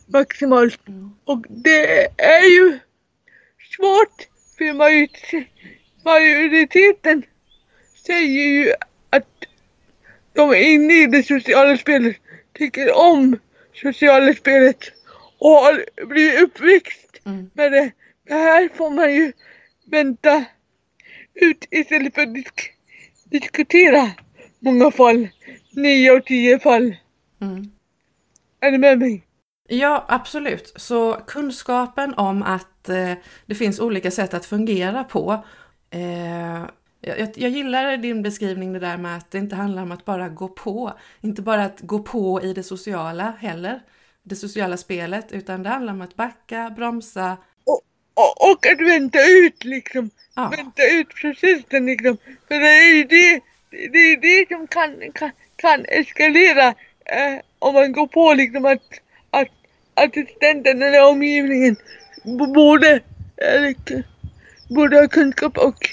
maximalt. 0.08 0.82
Och 1.26 1.46
det 1.50 2.06
är 2.18 2.50
ju 2.58 2.80
svårt 3.76 4.28
för 4.58 4.74
majoriteten 6.04 7.24
säger 8.06 8.50
ju 8.50 8.74
de 10.34 10.50
är 10.50 10.74
inne 10.74 10.94
i 11.04 11.06
det 11.08 11.24
sociala 11.24 11.78
spelet, 11.78 12.16
tycker 12.54 12.98
om 12.98 13.40
sociala 13.82 14.34
spelet 14.34 14.78
och 15.40 15.50
har 15.52 15.86
blivit 16.06 16.42
uppväxt 16.42 17.08
Mm. 17.26 17.50
med 17.54 17.72
det. 17.72 17.92
Det 18.28 18.34
här 18.34 18.70
får 18.76 18.90
man 18.90 19.14
ju 19.16 19.32
vänta 19.86 20.46
ut 21.36 21.68
istället 21.72 22.16
för 22.16 22.22
att 22.22 22.34
disk 22.34 22.72
diskutera 23.26 24.12
många 24.60 24.92
fall. 24.92 25.28
Nio 25.72 26.12
av 26.16 26.20
tio 26.20 26.60
fall. 26.60 26.96
Mm. 27.42 27.72
Är 28.60 28.72
du 28.72 28.78
med 28.78 29.00
mig? 29.00 29.24
Ja, 29.68 30.06
absolut. 30.08 30.74
Så 30.76 31.14
kunskapen 31.28 32.14
om 32.14 32.44
att 32.44 32.90
eh, 32.90 33.14
det 33.46 33.56
finns 33.56 33.80
olika 33.80 34.12
sätt 34.12 34.34
att 34.34 34.46
fungera 34.46 35.04
på. 35.04 35.46
Eh, 35.90 36.64
jag, 37.02 37.30
jag 37.36 37.52
gillar 37.52 37.98
din 37.98 38.24
beskrivning 38.24 38.74
det 38.74 38.80
där 38.80 38.98
med 38.98 39.18
att 39.18 39.32
det 39.32 39.38
inte 39.38 39.56
handlar 39.56 39.84
om 39.84 39.92
att 39.92 40.06
bara 40.06 40.30
gå 40.30 40.48
på. 40.48 40.94
Inte 41.22 41.42
bara 41.42 41.66
att 41.66 41.80
gå 41.82 42.00
på 42.00 42.42
i 42.44 42.54
det 42.54 42.64
sociala 42.64 43.34
heller, 43.40 43.82
det 44.24 44.36
sociala 44.36 44.78
spelet, 44.78 45.32
utan 45.32 45.64
det 45.64 45.70
handlar 45.70 45.94
om 45.94 46.02
att 46.02 46.16
backa, 46.16 46.70
bromsa. 46.76 47.38
Och, 48.14 48.52
och 48.52 48.66
att 48.68 48.82
vänta 48.88 49.20
ut 49.28 49.64
liksom. 49.64 50.10
Ja, 50.36 50.54
Vänta 50.58 50.84
ut 50.92 51.10
processen 51.16 51.86
liksom. 51.86 52.18
För 52.48 52.56
det 52.60 52.68
är 52.70 52.96
ju 52.96 53.04
det, 53.04 53.42
det 53.92 54.00
är 54.00 54.18
det 54.22 54.56
som 54.56 54.68
kan, 54.68 55.12
kan, 55.14 55.32
kan 55.56 55.86
eskalera 55.86 56.68
eh, 57.06 57.40
om 57.60 57.74
man 57.74 57.92
går 57.92 58.08
på 58.08 58.34
liksom 58.34 58.66
att, 58.66 58.82
att 59.30 59.48
assistenten 59.94 60.82
eller 60.82 61.10
omgivningen 61.10 61.76
b- 62.24 62.54
borde, 62.56 62.92
eh, 63.38 63.74
k- 63.88 64.04
borde 64.70 65.00
ha 65.00 65.08
kunskap 65.08 65.58
och 65.58 65.90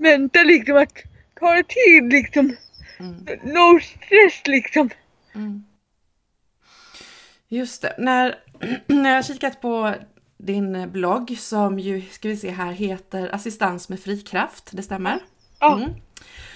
vänta 0.00 0.42
liksom 0.42 0.76
att 0.76 0.92
ta 1.40 1.54
det 1.54 1.68
tid 1.68 2.12
liksom. 2.12 2.56
mm, 2.98 3.24
No 3.42 3.80
stress 3.80 4.42
liksom. 4.46 4.90
mm. 5.34 5.64
Just 7.48 7.82
det. 7.82 7.94
När, 7.98 8.38
när 8.86 9.14
jag 9.14 9.24
kikat 9.26 9.60
på 9.60 9.94
din 10.38 10.90
blogg 10.92 11.36
som 11.38 11.78
ju, 11.78 12.02
ska 12.10 12.28
vi 12.28 12.36
se 12.36 12.50
här, 12.50 12.72
heter 12.72 13.34
Assistans 13.34 13.88
med 13.88 14.00
frikraft, 14.00 14.70
det 14.72 14.82
stämmer? 14.82 15.18
Ja, 15.60 15.76
Mm. 15.76 15.90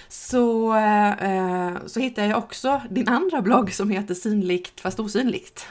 Så, 0.07 0.75
eh, 0.75 1.71
så 1.85 1.99
hittade 1.99 2.27
jag 2.27 2.37
också 2.37 2.81
din 2.89 3.09
andra 3.09 3.41
blogg 3.41 3.73
som 3.73 3.89
heter 3.89 4.13
Synligt 4.13 4.81
fast 4.81 4.99
osynligt. 4.99 5.67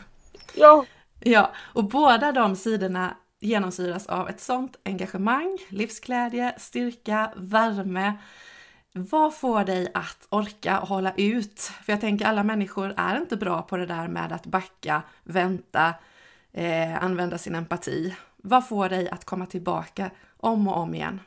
ja. 0.54 0.86
Ja, 1.26 1.52
och 1.58 1.84
båda 1.84 2.32
de 2.32 2.56
sidorna 2.56 3.16
genomsyras 3.40 4.06
av 4.06 4.28
ett 4.28 4.40
sånt 4.40 4.76
engagemang, 4.84 5.58
livsglädje, 5.68 6.54
styrka, 6.58 7.32
värme. 7.36 8.12
Vad 8.92 9.34
får 9.34 9.64
dig 9.64 9.88
att 9.94 10.26
orka 10.30 10.80
och 10.80 10.88
hålla 10.88 11.12
ut? 11.16 11.60
För 11.60 11.92
jag 11.92 12.00
tänker 12.00 12.26
alla 12.26 12.44
människor 12.44 12.94
är 12.96 13.16
inte 13.16 13.36
bra 13.36 13.62
på 13.62 13.76
det 13.76 13.86
där 13.86 14.08
med 14.08 14.32
att 14.32 14.46
backa, 14.46 15.02
vänta, 15.22 15.94
eh, 16.52 17.04
använda 17.04 17.38
sin 17.38 17.54
empati. 17.54 18.14
Vad 18.36 18.68
får 18.68 18.88
dig 18.88 19.08
att 19.08 19.24
komma 19.24 19.46
tillbaka 19.46 20.10
om 20.36 20.68
och 20.68 20.76
om 20.76 20.94
igen? 20.94 21.20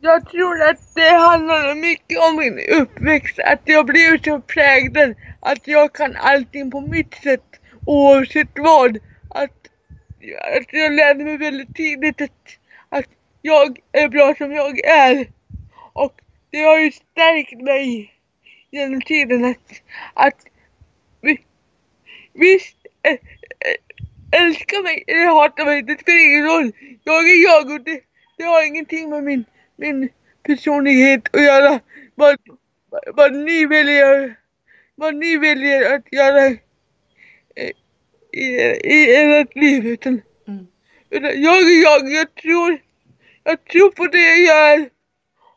Jag 0.00 0.30
tror 0.30 0.62
att 0.62 0.94
det 0.94 1.16
handlar 1.16 1.74
mycket 1.74 2.18
om 2.18 2.36
min 2.36 2.60
uppväxt, 2.80 3.38
att 3.38 3.60
jag 3.64 3.86
blev 3.86 4.22
så 4.22 4.40
präglad 4.40 5.14
att 5.40 5.68
jag 5.68 5.94
kan 5.94 6.16
allting 6.16 6.70
på 6.70 6.80
mitt 6.80 7.14
sätt 7.14 7.60
oavsett 7.86 8.58
vad. 8.58 8.98
Att, 10.34 10.72
jag 10.72 10.92
lärde 10.92 11.24
mig 11.24 11.36
väldigt 11.36 11.76
tidigt 11.76 12.20
att, 12.20 12.58
att 12.88 13.06
jag 13.42 13.78
är 13.92 14.08
bra 14.08 14.34
som 14.38 14.52
jag 14.52 14.86
är. 14.86 15.26
Och 15.92 16.20
det 16.50 16.62
har 16.62 16.78
ju 16.78 16.92
stärkt 16.92 17.62
mig 17.62 18.12
genom 18.70 19.00
tiden 19.00 19.44
att, 19.44 19.82
att 20.14 20.44
vi, 21.20 21.40
visst, 22.32 22.76
älska 24.32 24.80
mig 24.82 25.04
eller 25.06 25.26
hata 25.26 25.64
mig, 25.64 25.82
det 25.82 26.00
spelar 26.00 26.26
ingen 26.26 26.44
roll. 26.44 26.72
Jag 27.04 27.28
är 27.28 27.44
jag 27.44 27.70
och 27.70 27.80
det, 27.80 28.00
det 28.36 28.44
har 28.44 28.66
ingenting 28.66 29.10
med 29.10 29.24
min 29.24 29.44
min 29.76 30.08
personlighet 30.42 31.36
att 31.36 31.42
göra. 31.42 31.80
Vad, 32.14 32.36
vad 33.14 33.34
ni 33.34 33.66
väljer, 33.66 34.36
vad 34.94 35.14
ni 35.14 35.36
väljer 35.36 35.94
att 35.94 36.12
göra 36.12 36.46
eh, 36.46 37.70
i, 38.36 38.46
i 38.84 39.16
ert 39.16 39.56
liv. 39.56 39.86
Utan, 39.86 40.22
Mm. 40.48 40.66
utan 41.10 41.42
jag 41.42 41.58
är 41.58 41.82
jag, 41.82 42.10
jag 42.12 42.34
tror, 42.34 42.78
jag 43.44 43.64
tror 43.64 43.90
på 43.90 44.06
det 44.06 44.18
jag 44.18 44.40
gör 44.40 44.90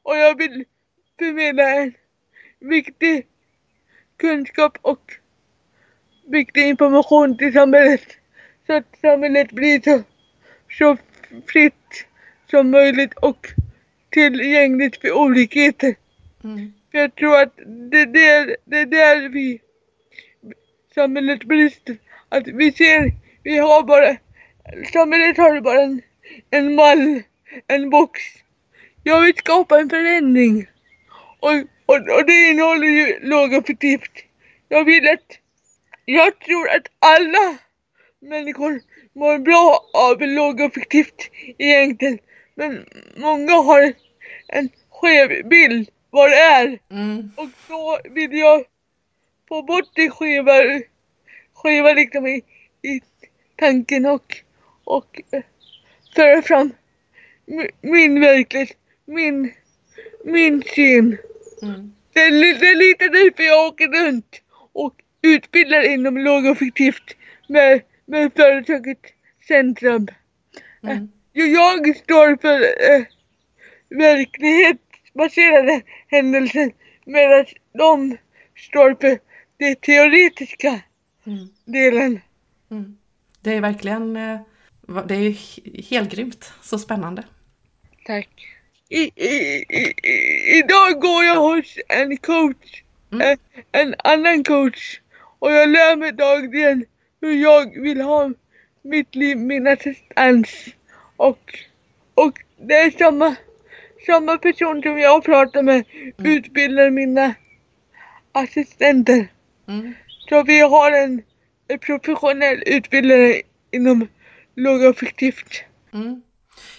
och 0.03 0.17
jag 0.17 0.37
vill 0.37 0.65
förmedla 1.19 1.69
en 1.75 1.93
viktig 2.59 3.25
kunskap 4.17 4.77
och 4.81 5.13
viktig 6.27 6.67
information 6.67 7.37
till 7.37 7.53
samhället. 7.53 8.07
Så 8.67 8.73
att 8.73 8.85
samhället 9.01 9.51
blir 9.51 9.81
så, 9.81 10.03
så 10.77 10.97
fritt 11.47 12.05
som 12.51 12.71
möjligt 12.71 13.13
och 13.13 13.47
tillgängligt 14.09 14.97
för 15.01 15.11
olikheter. 15.11 15.95
Mm. 16.43 16.73
För 16.91 16.97
jag 16.97 17.15
tror 17.15 17.41
att 17.41 17.53
det 17.91 18.01
är 18.01 18.05
där, 18.05 18.57
det 18.65 18.77
är 18.79 18.85
där 18.85 19.29
vi 19.29 19.61
samhället 20.95 21.43
brister. 21.43 21.97
Att 22.29 22.47
vi 22.47 22.71
ser, 22.71 23.11
vi 23.43 23.57
har 23.57 23.83
bara, 23.83 24.17
samhället 24.93 25.37
har 25.37 25.61
bara 25.61 25.81
en, 25.81 26.01
en 26.49 26.75
mall, 26.75 27.21
en 27.67 27.89
box. 27.89 28.21
Jag 29.03 29.21
vill 29.21 29.35
skapa 29.35 29.79
en 29.79 29.89
förändring. 29.89 30.67
Och, 31.39 31.51
och, 31.85 31.95
och 31.95 32.25
det 32.25 32.49
innehåller 32.49 32.87
ju 32.87 33.19
lågaffektivt. 33.21 34.11
Jag 34.67 34.83
vill 34.85 35.07
att 35.07 35.39
jag 36.05 36.39
tror 36.39 36.69
att 36.69 36.87
alla 36.99 37.57
människor 38.19 38.81
mår 39.13 39.37
bra 39.37 39.89
av 39.93 40.21
lågaffektivt 40.21 41.29
egentligen. 41.57 42.19
Men 42.55 42.85
många 43.17 43.53
har 43.53 43.93
en 44.47 44.69
skev 44.89 45.49
bild 45.49 45.89
vad 46.09 46.29
det 46.29 46.37
är. 46.37 46.79
Mm. 46.91 47.31
Och 47.35 47.49
då 47.67 47.99
vill 48.09 48.37
jag 48.37 48.63
få 49.47 49.63
bort 49.63 49.89
det 49.93 50.09
skeva, 50.09 50.53
skeva 51.63 51.93
liksom 51.93 52.27
i, 52.27 52.41
i 52.81 53.01
tanken 53.55 54.05
och, 54.05 54.35
och 54.83 55.21
eh, 55.31 55.43
föra 56.15 56.41
fram 56.41 56.71
mi- 57.47 57.71
min 57.81 58.21
verklighet, 58.21 58.77
min, 59.05 59.53
min 60.25 60.63
syn. 60.75 61.17
Mm. 61.61 61.93
Det 62.13 62.19
är, 62.19 62.31
det 62.31 62.67
är 62.67 62.75
lite 62.75 63.07
därför 63.07 63.43
jag 63.43 63.67
åker 63.67 63.87
runt 63.87 64.41
och 64.73 64.93
utbildar 65.21 65.93
inom 65.93 66.17
lågaffektivt 66.17 67.15
med, 67.47 67.81
med 68.05 68.31
företaget 68.35 68.99
Centrum. 69.47 70.07
Mm. 70.83 71.11
Jo, 71.33 71.45
Jag 71.45 71.97
står 71.97 72.37
för 72.41 72.61
eh, 72.61 73.03
verklighetsbaserade 73.89 75.81
händelser 76.07 76.71
medan 77.05 77.45
de 77.73 78.17
står 78.57 78.95
för 79.01 79.19
det 79.57 79.81
teoretiska 79.81 80.79
Mm. 81.29 81.47
delen. 81.65 82.19
Mm. 82.71 82.97
Det 83.41 83.53
är 83.53 83.61
verkligen 83.61 84.15
eh, 84.15 84.39
det 85.07 85.15
är 85.15 85.19
ju 85.19 85.29
he- 85.31 85.83
helt 85.89 86.11
grymt. 86.11 86.53
Så 86.61 86.79
spännande. 86.79 87.23
Tack. 88.05 88.29
I, 88.89 88.99
i, 89.15 89.65
i, 89.69 89.93
idag 90.59 91.01
går 91.01 91.23
jag 91.23 91.35
hos 91.35 91.77
en 91.89 92.17
coach, 92.17 92.83
Mm. 93.11 93.21
eh, 93.31 93.37
en 93.81 93.95
annan 94.03 94.43
coach 94.43 94.99
och 95.39 95.51
jag 95.51 95.69
lär 95.69 95.95
mig 95.95 96.11
dagligen 96.11 96.85
hur 97.21 97.33
jag 97.41 97.81
vill 97.81 98.01
ha 98.01 98.31
mitt 98.81 99.15
liv, 99.15 99.37
min 99.37 99.67
assistans 99.67 100.65
och, 101.17 101.59
och 102.13 102.39
det 102.57 102.73
är 102.73 102.91
samma, 102.91 103.35
samma 104.05 104.37
person 104.37 104.81
som 104.81 104.99
jag 104.99 105.23
pratar 105.23 105.63
med 105.63 105.85
utbildar 106.17 106.89
mina 106.89 107.33
assistenter. 108.31 109.27
Mm. 109.67 109.93
Så 110.29 110.43
vi 110.43 110.59
har 110.61 110.91
en, 110.91 111.21
en 111.67 111.79
professionell 111.79 112.63
utbildare 112.65 113.41
inom 113.71 114.07
lågaffektivt. 114.55 115.63
Mm. 115.93 116.21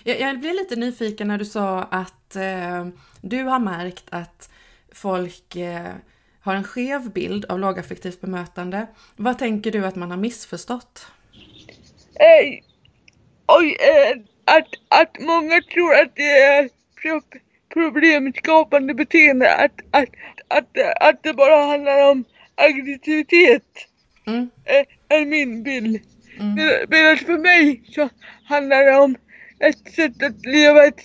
Jag, 0.04 0.20
jag 0.20 0.40
blir 0.40 0.52
lite 0.52 0.76
nyfiken 0.76 1.28
när 1.28 1.38
du 1.38 1.44
sa 1.44 1.82
att 1.82 2.36
eh, 2.36 2.86
du 3.20 3.42
har 3.42 3.58
märkt 3.58 4.04
att 4.10 4.50
folk 4.92 5.56
eh, 5.56 5.92
har 6.40 6.54
en 6.54 6.64
skev 6.64 7.10
bild 7.12 7.44
av 7.44 7.58
lågaffektivt 7.58 8.20
bemötande. 8.20 8.86
Vad 9.16 9.38
tänker 9.38 9.70
du 9.70 9.86
att 9.86 9.96
man 9.96 10.10
har 10.10 10.18
missförstått? 10.18 11.06
Eh, 12.14 12.64
oj, 13.46 13.76
eh, 13.80 14.20
att, 14.44 14.68
att 14.88 15.20
många 15.20 15.60
tror 15.62 15.94
att 15.94 16.16
det 16.16 16.42
är 16.42 16.68
pro 17.02 17.20
problemskapande 17.72 18.94
beteende, 18.94 19.54
att, 19.54 19.80
att, 19.90 20.08
att, 20.48 20.66
att 21.00 21.22
det 21.22 21.34
bara 21.34 21.66
handlar 21.66 22.10
om 22.10 22.24
aggressivitet, 22.60 23.86
Mm. 24.26 24.50
eh, 24.64 25.18
är 25.18 25.26
min 25.26 25.62
bild. 25.62 26.00
Mm. 26.40 26.54
Med- 26.54 26.86
Medan 26.90 27.16
för 27.16 27.38
mig 27.38 27.82
så 27.88 28.08
handlar 28.44 28.84
det 28.84 28.96
om 28.96 29.16
ett 29.58 29.92
sätt 29.94 30.22
att 30.22 30.46
leva, 30.46 30.86
ett 30.86 31.00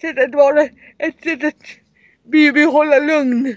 sätt 0.00 0.18
att 0.18 0.34
vara, 0.34 0.62
ett 0.98 1.22
sätt 1.22 1.44
att 1.44 1.62
bibehålla 2.32 2.98
lugn, 2.98 3.56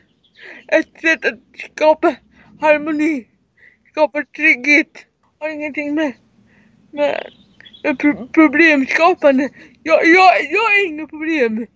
ett 0.68 1.02
sätt 1.02 1.26
att 1.26 1.40
skapa 1.76 2.16
harmoni, 2.62 3.28
skapa 3.92 4.24
trygghet. 4.36 5.06
Har 5.40 5.50
ingenting 5.50 5.96
med, 5.96 6.12
med, 6.92 7.24
med 7.84 8.00
pro 8.00 8.28
problemskapande. 8.28 9.50
Jag, 9.84 10.06
jag, 10.06 10.32
jag 10.52 10.60
har 10.62 10.86
inga 10.88 11.08
problem. 11.08 11.68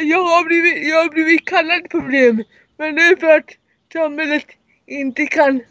Jag 0.00 0.22
har, 0.24 0.44
blivit, 0.44 0.88
jag 0.88 1.02
har 1.02 1.10
blivit 1.10 1.44
kallad 1.48 1.90
problem. 1.90 2.44
Men 2.78 2.94
det 2.94 3.02
är 3.02 3.16
för 3.16 3.36
att 3.38 3.50
samhället 3.92 4.44
inte 4.86 5.26
kan 5.26 5.62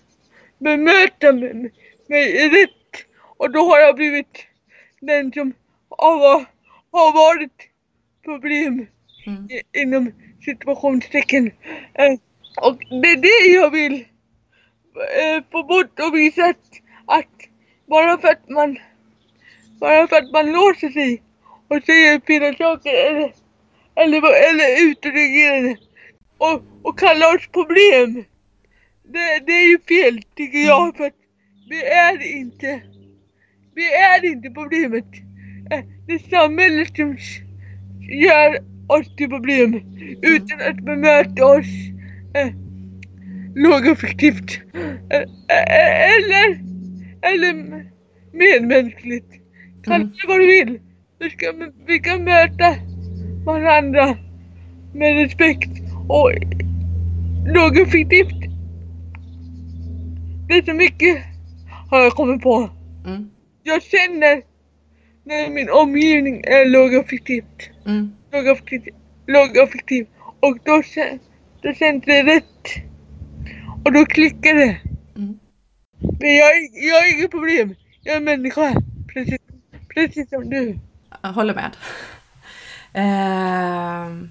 bemöta 0.59 1.31
mig, 1.33 1.71
mig 2.07 2.49
rätt. 2.49 3.05
Och 3.37 3.51
då 3.51 3.59
har 3.59 3.79
jag 3.79 3.95
blivit 3.95 4.47
den 5.01 5.31
som 5.33 5.53
har, 5.89 6.45
har 6.91 7.13
varit 7.13 7.69
problem 8.23 8.87
Mm. 9.27 9.47
i- 9.51 9.81
inom 9.81 10.11
situationstecken. 10.45 11.51
Eh, 11.93 12.13
och 12.61 12.77
det 13.01 13.07
är 13.11 13.17
det 13.17 13.53
jag 13.53 13.71
vill 13.71 13.93
eh, 15.19 15.43
få 15.51 15.63
bort 15.63 15.99
och 15.99 16.15
visa 16.15 16.45
att, 16.45 16.57
att 17.05 17.25
bara 17.87 18.17
för 18.17 18.27
att 18.27 18.49
man 18.49 18.77
bara 19.79 20.07
för 20.07 20.15
att 20.15 20.31
man 20.31 20.51
låser 20.51 20.89
sig 20.89 21.21
och 21.67 21.83
säger 21.85 22.19
fel 22.19 22.57
saker 22.57 22.93
eller, 23.07 23.33
eller, 23.95 24.17
eller 24.49 24.89
utreagerar 24.91 25.77
och, 26.37 26.61
och 26.83 26.99
kallar 26.99 27.35
oss 27.35 27.47
problem. 27.47 28.23
Det, 29.13 29.45
det 29.45 29.51
är 29.51 29.69
ju 29.69 29.79
fel 29.79 30.21
tycker 30.35 30.57
jag 30.59 30.97
för 30.97 31.03
att 31.05 31.13
vi 31.69 31.83
är 31.85 32.37
inte 32.37 32.81
vi 33.75 33.93
är 33.93 34.25
inte 34.25 34.49
problemet. 34.49 35.05
Eh, 35.71 35.79
Det 36.07 36.13
är 36.13 36.29
samhället 36.29 36.95
som 36.95 37.17
gör 38.09 38.59
oss 38.87 39.15
till 39.15 39.29
problem 39.29 39.81
utan 40.21 40.61
att 40.69 40.85
bemöta 40.85 41.45
oss 41.45 41.65
eh, 42.35 42.47
lågaffektivt 43.55 44.59
eh, 44.73 45.19
eh, 45.19 46.15
eller, 46.15 46.59
eller 47.21 47.85
medmänskligt. 48.33 49.31
Kalla 49.83 49.95
Mm. 49.95 50.07
det 50.21 50.27
vad 50.27 50.39
du 50.39 50.45
vill. 50.45 50.79
Vi 51.19 51.29
ska, 51.29 51.53
vi 51.87 51.99
kan 51.99 52.23
möta 52.23 52.75
varandra 53.45 54.17
med 54.93 55.13
respekt 55.23 55.71
och 56.09 56.31
lågaffektivt. 57.47 58.44
Det 60.47 60.53
är 60.53 60.61
så 60.61 60.73
mycket 60.73 61.23
har 61.89 62.03
jag 62.03 62.13
kommit 62.13 62.41
på. 62.41 62.69
Mm. 63.05 63.29
Jag 63.63 63.83
känner 63.83 64.41
när 65.23 65.49
min 65.49 65.69
omgivning 65.69 66.43
är 66.43 66.65
lågaffektivt. 66.65 67.69
Mm. 67.85 68.15
Lågaffektiv. 68.31 68.93
Lågaffektiv. 69.27 70.07
Och 70.39 70.57
då, 70.63 70.81
då 71.61 71.73
känns 71.73 72.03
det 72.05 72.23
rätt. 72.23 72.67
Och 73.85 73.93
då 73.93 74.05
klickar 74.05 74.55
det. 74.55 74.81
Mm. 75.15 75.39
Men 76.19 76.35
jag, 76.35 76.51
jag 76.73 76.95
har 76.95 77.17
inget 77.17 77.31
problem. 77.31 77.75
Jag 78.01 78.15
är 78.15 78.21
människa. 78.21 78.81
Precis, 79.13 79.39
precis 79.93 80.29
som 80.29 80.49
du. 80.49 80.79
Jag 81.21 81.33
håller 81.33 81.53
med. 81.53 81.71
Ehm, 82.97 84.29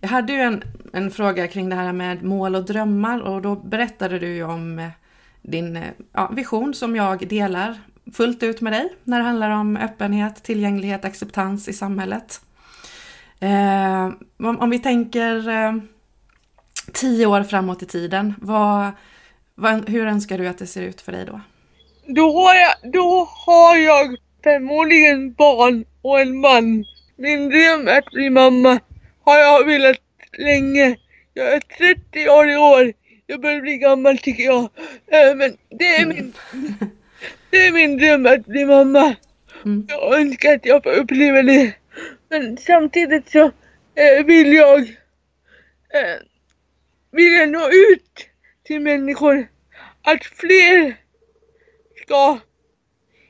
jag 0.00 0.08
hade 0.08 0.32
ju 0.32 0.38
en, 0.38 0.62
en 0.92 1.10
fråga 1.10 1.48
kring 1.48 1.68
det 1.68 1.76
här 1.76 1.92
med 1.92 2.22
mål 2.22 2.54
och 2.54 2.64
drömmar 2.64 3.20
och 3.20 3.42
då 3.42 3.56
berättade 3.56 4.18
du 4.18 4.34
ju 4.34 4.44
om 4.44 4.78
eh, 4.78 4.88
din 5.42 5.76
eh, 5.76 5.90
ja, 6.12 6.30
vision 6.32 6.74
som 6.74 6.96
jag 6.96 7.28
delar 7.28 7.78
fullt 8.12 8.42
ut 8.42 8.60
med 8.60 8.72
dig 8.72 8.92
när 9.04 9.18
det 9.18 9.24
handlar 9.24 9.50
om 9.50 9.76
öppenhet, 9.76 10.42
tillgänglighet, 10.42 11.04
acceptans 11.04 11.68
i 11.68 11.72
samhället. 11.72 12.40
Eh, 13.40 14.04
om, 14.38 14.60
om 14.60 14.70
vi 14.70 14.78
tänker 14.78 15.48
eh, 15.48 15.72
tio 16.92 17.26
år 17.26 17.42
framåt 17.42 17.82
i 17.82 17.86
tiden, 17.86 18.34
vad, 18.40 18.90
vad, 19.54 19.88
hur 19.88 20.06
önskar 20.06 20.38
du 20.38 20.48
att 20.48 20.58
det 20.58 20.66
ser 20.66 20.82
ut 20.82 21.00
för 21.00 21.12
dig 21.12 21.24
då? 21.26 21.40
Då 22.06 22.32
har 22.32 22.54
jag, 22.54 22.92
då 22.92 23.28
har 23.46 23.76
jag 23.76 24.16
förmodligen 24.42 25.32
barn 25.32 25.84
och 26.02 26.20
en 26.20 26.40
man. 26.40 26.84
Min 27.16 27.48
dröm 27.48 27.88
är 27.88 27.98
att 27.98 28.10
bli 28.10 28.30
mamma. 28.30 28.80
Har 29.24 29.38
jag 29.38 29.66
velat 29.66 29.96
länge. 30.38 30.96
Jag 31.34 31.52
är 31.52 31.60
30 31.60 32.28
år 32.28 32.50
i 32.50 32.56
år. 32.56 32.92
Jag 33.32 33.40
börjar 33.40 33.60
bli 33.60 33.76
gammal 33.76 34.18
tycker 34.18 34.42
jag. 34.42 34.70
Men 35.36 35.56
det 35.70 35.96
är 35.96 36.06
min, 36.06 36.34
det 37.50 37.66
är 37.66 37.72
min 37.72 37.96
dröm 37.96 38.26
att 38.26 38.46
bli 38.46 38.64
mamma. 38.64 39.16
Mm. 39.64 39.86
Jag 39.88 40.20
önskar 40.20 40.54
att 40.54 40.66
jag 40.66 40.82
får 40.82 40.92
uppleva 40.92 41.42
det. 41.42 41.74
Men 42.28 42.56
samtidigt 42.56 43.30
så 43.30 43.44
eh, 43.94 44.24
vill 44.26 44.52
jag 44.52 44.80
eh, 44.80 46.18
vill 47.10 47.32
jag 47.32 47.48
nå 47.48 47.68
ut 47.68 48.28
till 48.64 48.80
människor. 48.80 49.48
Att 50.02 50.24
fler 50.24 50.96
ska 52.04 52.38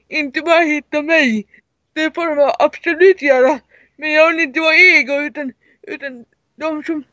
inte 0.09 0.41
bara 0.41 0.62
hitta 0.62 1.03
mig. 1.03 1.47
Det 1.93 2.15
får 2.15 2.37
de 2.37 2.53
absolut 2.59 3.23
göra. 3.23 3.61
Men 3.97 4.12
jag 4.12 4.33
vill 4.33 4.41
inte 4.41 4.61
vara 4.61 4.77
ego 4.77 5.21
utan, 5.21 5.53
utan 5.83 6.25
de 6.57 6.83
som 6.83 7.05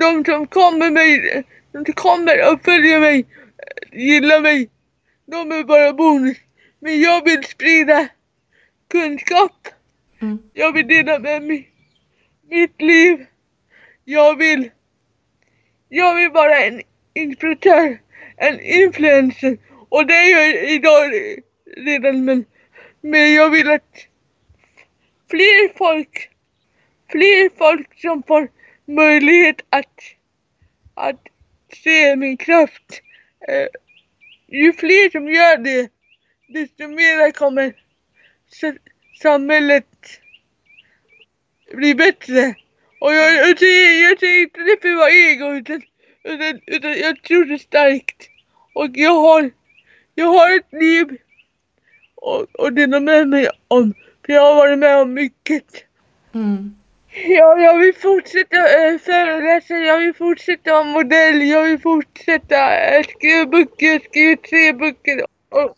de 0.00 0.24
som 0.24 0.46
kommer 0.46 0.90
mig, 0.90 1.44
som 1.84 1.92
kommer 1.94 2.52
och 2.52 2.64
följer 2.64 3.00
mig, 3.00 3.26
gillar 3.92 4.40
mig. 4.40 4.70
De 5.26 5.52
är 5.52 5.64
bara 5.64 5.92
bonus. 5.92 6.36
Men 6.80 7.00
jag 7.00 7.24
vill 7.24 7.44
sprida 7.44 8.08
kunskap. 8.88 9.68
Mm. 10.22 10.38
Jag 10.52 10.72
vill 10.72 10.88
dela 10.88 11.18
med 11.18 11.42
mig 11.42 11.70
mitt 12.48 12.82
liv. 12.82 13.26
Jag 14.04 14.38
vill 14.38 14.70
jag 15.88 16.14
vill 16.14 16.30
vara 16.30 16.64
en 16.64 16.82
inspiratör, 17.14 17.98
en 18.36 18.60
influencer 18.60 19.58
och 19.88 20.06
det 20.06 20.14
är 20.14 20.30
jag 20.30 20.70
idag 20.70 21.12
redan 21.76 22.24
men, 22.24 22.44
men 23.00 23.34
jag 23.34 23.50
vill 23.50 23.70
att 23.70 24.06
fler 25.30 25.76
folk, 25.78 26.30
fler 27.10 27.58
folk 27.58 28.00
som 28.00 28.22
får 28.22 28.48
möjlighet 28.84 29.56
att, 29.68 30.00
att 30.94 31.20
se 31.72 32.16
min 32.16 32.36
kraft. 32.36 33.02
Eh, 33.48 33.68
ju 34.48 34.72
fler 34.72 35.10
som 35.10 35.28
gör 35.28 35.56
det, 35.56 35.90
desto 36.48 36.88
mer 36.88 37.30
kommer 37.30 37.74
samhället 39.22 39.86
bli 41.74 41.94
bättre. 41.94 42.54
Och 43.00 43.14
jag, 43.14 43.34
jag, 43.34 43.58
säger, 43.58 44.08
jag 44.08 44.20
säger 44.20 44.42
inte 44.42 44.60
det 44.60 44.76
för 44.82 44.88
att 44.88 44.96
vara 44.96 45.10
ego 45.10 45.52
utan, 45.52 45.82
utan, 46.24 46.60
utan 46.66 46.92
jag 46.92 47.22
tror 47.22 47.44
det 47.44 47.58
starkt. 47.58 48.28
Och 48.72 48.90
jag 48.94 49.20
har, 49.20 49.50
jag 50.14 50.26
har 50.26 50.56
ett 50.56 50.72
liv 50.72 51.18
och, 52.14 52.60
och 52.60 52.72
dela 52.72 53.00
med 53.00 53.28
mig 53.28 53.48
om. 53.68 53.94
För 54.26 54.32
jag 54.32 54.42
har 54.42 54.54
varit 54.54 54.78
med 54.78 54.96
om 54.96 55.14
mycket. 55.14 55.64
Mm. 56.34 56.76
Ja, 57.24 57.58
jag 57.58 57.78
vill 57.78 57.94
fortsätta 57.94 58.56
äh, 58.56 58.98
föreläsa, 58.98 59.74
jag 59.74 59.98
vill 59.98 60.14
fortsätta 60.14 60.72
vara 60.72 60.84
modell, 60.84 61.42
jag 61.42 61.62
vill 61.64 61.78
fortsätta 61.78 62.78
äh, 62.96 63.02
skriva 63.02 63.46
böcker, 63.46 63.86
jag 63.86 64.04
skriver 64.04 64.36
tre 64.36 64.72
böcker. 64.72 65.26
Och, 65.48 65.76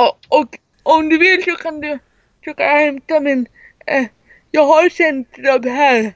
och, 0.00 0.18
och 0.28 0.58
om 0.82 1.08
du 1.08 1.18
vill 1.18 1.42
så 1.44 1.50
kan 1.50 1.80
du, 1.80 1.98
så 2.44 2.54
kan 2.54 2.66
jag 2.66 2.78
hämta 2.78 3.20
min, 3.20 3.46
äh, 3.86 4.04
jag 4.50 4.64
har 4.64 4.88
centrum 4.88 5.70
här. 5.70 6.14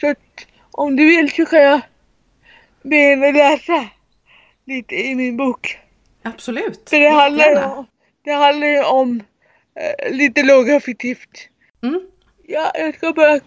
Så 0.00 0.10
att 0.10 0.46
om 0.70 0.96
du 0.96 1.04
vill 1.04 1.30
så 1.30 1.46
kan 1.46 1.62
jag 1.62 1.80
be 2.82 2.96
henne 2.96 3.32
läsa 3.32 3.88
lite 4.66 4.94
i 4.94 5.14
min 5.14 5.36
bok. 5.36 5.78
Absolut. 6.22 6.90
För 6.90 7.00
det 7.00 7.08
handlar, 7.08 7.76
om, 7.76 7.86
det 8.24 8.32
handlar 8.32 8.92
om 8.92 9.22
äh, 9.74 10.12
lite 10.12 10.42
lågaffektivt. 10.42 11.48
Mm. 11.82 12.00
Ja, 12.48 12.72
jag 12.74 12.94
ska 12.94 13.12
bara 13.12 13.40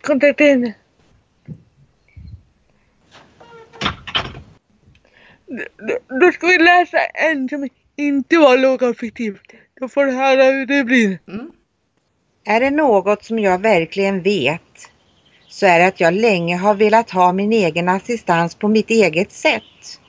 kontakta 0.00 0.44
henne. 0.44 0.74
Då 6.20 6.32
ska 6.32 6.46
vi 6.46 6.58
läsa 6.58 6.98
en 6.98 7.48
som 7.48 7.68
inte 7.96 8.38
var 8.38 8.58
lågaffektivt. 8.58 9.52
Då 9.80 9.88
får 9.88 10.06
du 10.06 10.12
höra 10.12 10.44
hur 10.44 10.66
det 10.66 10.84
blir. 10.84 11.18
Mm. 11.28 11.50
Är 12.44 12.60
det 12.60 12.70
något 12.70 13.24
som 13.24 13.38
jag 13.38 13.58
verkligen 13.60 14.22
vet 14.22 14.90
så 15.48 15.66
är 15.66 15.78
det 15.78 15.86
att 15.86 16.00
jag 16.00 16.14
länge 16.14 16.56
har 16.56 16.74
velat 16.74 17.10
ha 17.10 17.32
min 17.32 17.52
egen 17.52 17.88
assistans 17.88 18.54
på 18.54 18.68
mitt 18.68 18.90
eget 18.90 19.32
sätt. 19.32 20.00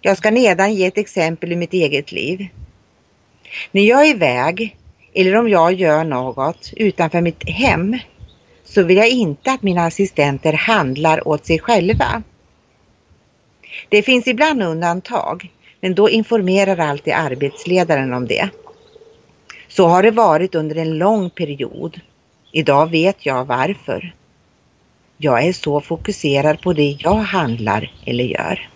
Jag 0.00 0.18
ska 0.18 0.30
nedan 0.30 0.74
ge 0.74 0.86
ett 0.86 0.98
exempel 0.98 1.52
i 1.52 1.56
mitt 1.56 1.72
eget 1.72 2.12
liv. 2.12 2.48
När 3.70 3.82
jag 3.82 4.06
är 4.06 4.10
iväg 4.10 4.76
eller 5.14 5.36
om 5.36 5.48
jag 5.48 5.72
gör 5.72 6.04
något 6.04 6.72
utanför 6.76 7.20
mitt 7.20 7.48
hem 7.48 7.98
så 8.64 8.82
vill 8.82 8.96
jag 8.96 9.08
inte 9.08 9.52
att 9.52 9.62
mina 9.62 9.84
assistenter 9.84 10.52
handlar 10.52 11.28
åt 11.28 11.46
sig 11.46 11.58
själva. 11.58 12.22
Det 13.88 14.02
finns 14.02 14.26
ibland 14.26 14.62
undantag, 14.62 15.52
men 15.80 15.94
då 15.94 16.10
informerar 16.10 16.78
alltid 16.78 17.12
arbetsledaren 17.12 18.12
om 18.12 18.26
det. 18.26 18.48
Så 19.68 19.86
har 19.86 20.02
det 20.02 20.10
varit 20.10 20.54
under 20.54 20.76
en 20.76 20.98
lång 20.98 21.30
period. 21.30 22.00
Idag 22.52 22.90
vet 22.90 23.26
jag 23.26 23.44
varför. 23.44 24.14
Jag 25.16 25.44
är 25.44 25.52
så 25.52 25.80
fokuserad 25.80 26.60
på 26.60 26.72
det 26.72 26.96
jag 26.98 27.14
handlar 27.14 27.92
eller 28.04 28.24
gör. 28.24 28.68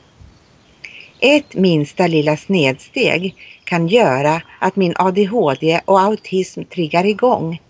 Ett 1.20 1.54
minsta 1.54 2.06
lilla 2.06 2.36
snedsteg 2.36 3.34
kan 3.64 3.88
göra 3.88 4.42
att 4.58 4.76
min 4.76 4.94
ADHD 4.96 5.80
och 5.84 6.00
autism 6.00 6.62
triggar 6.62 7.04
igång, 7.04 7.60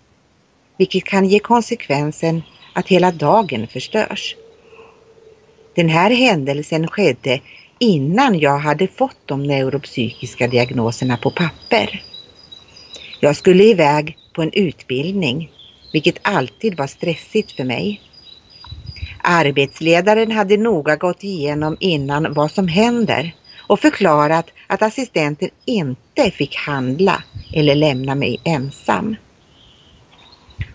vilket 0.77 1.05
kan 1.05 1.25
ge 1.25 1.39
konsekvensen 1.39 2.43
att 2.73 2.89
hela 2.89 3.11
dagen 3.13 3.67
förstörs. 3.67 4.37
Den 5.75 5.89
här 5.89 6.11
händelsen 6.11 6.89
skedde 6.89 7.41
innan 7.79 8.39
jag 8.39 8.59
hade 8.59 8.87
fått 8.87 9.19
de 9.27 9.43
neuropsykiska 9.43 10.49
diagnoserna 10.49 11.17
på 11.17 11.31
papper. 11.31 12.03
Jag 13.21 13.37
skulle 13.37 13.65
iväg 13.65 14.17
på 14.33 14.43
en 14.43 14.53
utbildning, 14.53 15.51
vilket 15.93 16.19
alltid 16.23 16.77
var 16.77 16.87
stressigt 16.87 17.53
för 17.53 17.65
mig. 17.65 18.01
Arbetsledaren 19.27 20.31
hade 20.31 20.57
noga 20.57 20.97
gått 20.97 21.25
igenom 21.25 21.77
innan 21.81 22.35
vad 22.35 22.51
som 22.51 22.69
händer 22.69 23.33
och 23.67 23.81
förklarat 23.81 24.51
att 24.67 24.83
assistenten 24.83 25.51
inte 25.67 26.31
fick 26.31 26.57
handla 26.57 27.23
eller 27.53 27.75
lämna 27.75 28.15
mig 28.15 28.41
ensam. 28.45 29.17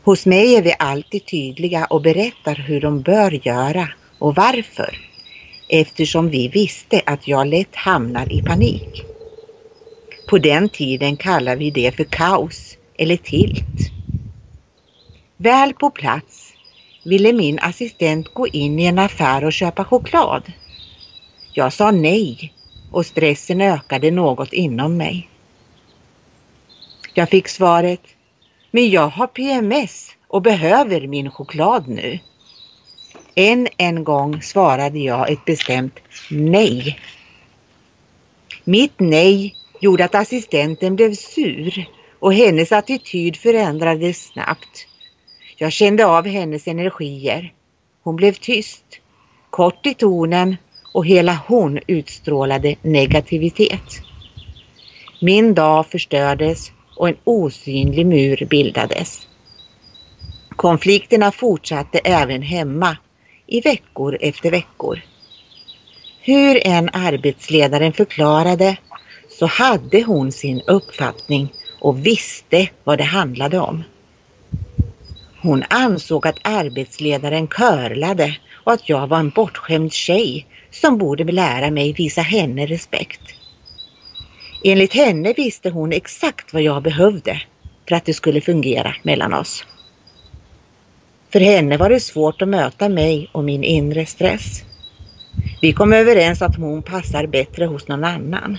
Hos 0.01 0.25
mig 0.25 0.55
är 0.55 0.61
vi 0.61 0.73
alltid 0.79 1.25
tydliga 1.25 1.85
och 1.85 2.01
berättar 2.01 2.55
hur 2.55 2.81
de 2.81 3.01
bör 3.01 3.47
göra 3.47 3.89
och 4.19 4.35
varför 4.35 4.99
eftersom 5.67 6.29
vi 6.29 6.47
visste 6.47 7.01
att 7.05 7.27
jag 7.27 7.47
lätt 7.47 7.75
hamnar 7.75 8.33
i 8.33 8.41
panik. 8.41 9.05
På 10.25 10.37
den 10.37 10.69
tiden 10.69 11.17
kallar 11.17 11.55
vi 11.55 11.71
det 11.71 11.95
för 11.95 12.03
kaos 12.03 12.77
eller 12.97 13.17
tilt. 13.17 13.91
Väl 15.37 15.73
på 15.73 15.89
plats 15.89 16.48
ville 17.09 17.33
min 17.33 17.59
assistent 17.59 18.33
gå 18.33 18.47
in 18.47 18.79
i 18.79 18.85
en 18.85 18.99
affär 18.99 19.45
och 19.45 19.53
köpa 19.53 19.85
choklad. 19.85 20.51
Jag 21.53 21.73
sa 21.73 21.91
nej 21.91 22.53
och 22.91 23.05
stressen 23.05 23.61
ökade 23.61 24.11
något 24.11 24.53
inom 24.53 24.97
mig. 24.97 25.29
Jag 27.13 27.29
fick 27.29 27.47
svaret, 27.47 28.01
men 28.71 28.89
jag 28.89 29.07
har 29.07 29.27
PMS 29.27 30.15
och 30.27 30.41
behöver 30.41 31.07
min 31.07 31.31
choklad 31.31 31.87
nu. 31.87 32.19
Än 33.35 33.67
en 33.77 34.03
gång 34.03 34.41
svarade 34.41 34.99
jag 34.99 35.29
ett 35.29 35.45
bestämt 35.45 35.99
nej. 36.29 36.99
Mitt 38.63 38.99
nej 38.99 39.55
gjorde 39.79 40.05
att 40.05 40.15
assistenten 40.15 40.95
blev 40.95 41.13
sur 41.15 41.85
och 42.19 42.33
hennes 42.33 42.71
attityd 42.71 43.37
förändrades 43.37 44.25
snabbt. 44.25 44.87
Jag 45.61 45.71
kände 45.71 46.05
av 46.05 46.27
hennes 46.27 46.67
energier. 46.67 47.53
Hon 48.03 48.15
blev 48.15 48.33
tyst, 48.33 48.85
kort 49.49 49.85
i 49.85 49.93
tonen 49.93 50.57
och 50.91 51.05
hela 51.05 51.39
hon 51.47 51.79
utstrålade 51.87 52.75
negativitet. 52.81 54.03
Min 55.19 55.53
dag 55.53 55.87
förstördes 55.87 56.71
och 56.95 57.09
en 57.09 57.17
osynlig 57.23 58.05
mur 58.05 58.47
bildades. 58.49 59.27
Konflikterna 60.55 61.31
fortsatte 61.31 61.99
även 61.99 62.41
hemma 62.41 62.97
i 63.47 63.61
veckor 63.61 64.17
efter 64.21 64.51
veckor. 64.51 65.01
Hur 66.17 66.67
en 66.67 66.89
arbetsledaren 66.93 67.93
förklarade 67.93 68.77
så 69.39 69.45
hade 69.45 70.03
hon 70.03 70.31
sin 70.31 70.61
uppfattning 70.67 71.53
och 71.79 72.05
visste 72.05 72.69
vad 72.83 72.97
det 72.97 73.03
handlade 73.03 73.59
om. 73.59 73.83
Hon 75.41 75.63
ansåg 75.69 76.27
att 76.27 76.39
arbetsledaren 76.43 77.47
körlade 77.47 78.37
och 78.63 78.71
att 78.71 78.89
jag 78.89 79.07
var 79.07 79.19
en 79.19 79.29
bortskämd 79.29 79.93
tjej 79.93 80.47
som 80.71 80.97
borde 80.97 81.23
lära 81.23 81.71
mig 81.71 81.93
visa 81.93 82.21
henne 82.21 82.65
respekt. 82.65 83.21
Enligt 84.63 84.93
henne 84.93 85.33
visste 85.33 85.69
hon 85.69 85.91
exakt 85.91 86.53
vad 86.53 86.61
jag 86.61 86.83
behövde 86.83 87.41
för 87.89 87.95
att 87.95 88.05
det 88.05 88.13
skulle 88.13 88.41
fungera 88.41 88.95
mellan 89.03 89.33
oss. 89.33 89.65
För 91.31 91.39
henne 91.39 91.77
var 91.77 91.89
det 91.89 91.99
svårt 91.99 92.41
att 92.41 92.47
möta 92.47 92.89
mig 92.89 93.29
och 93.31 93.43
min 93.43 93.63
inre 93.63 94.05
stress. 94.05 94.63
Vi 95.61 95.73
kom 95.73 95.93
överens 95.93 96.41
att 96.41 96.55
hon 96.55 96.83
passar 96.83 97.27
bättre 97.27 97.65
hos 97.65 97.87
någon 97.87 98.03
annan. 98.03 98.57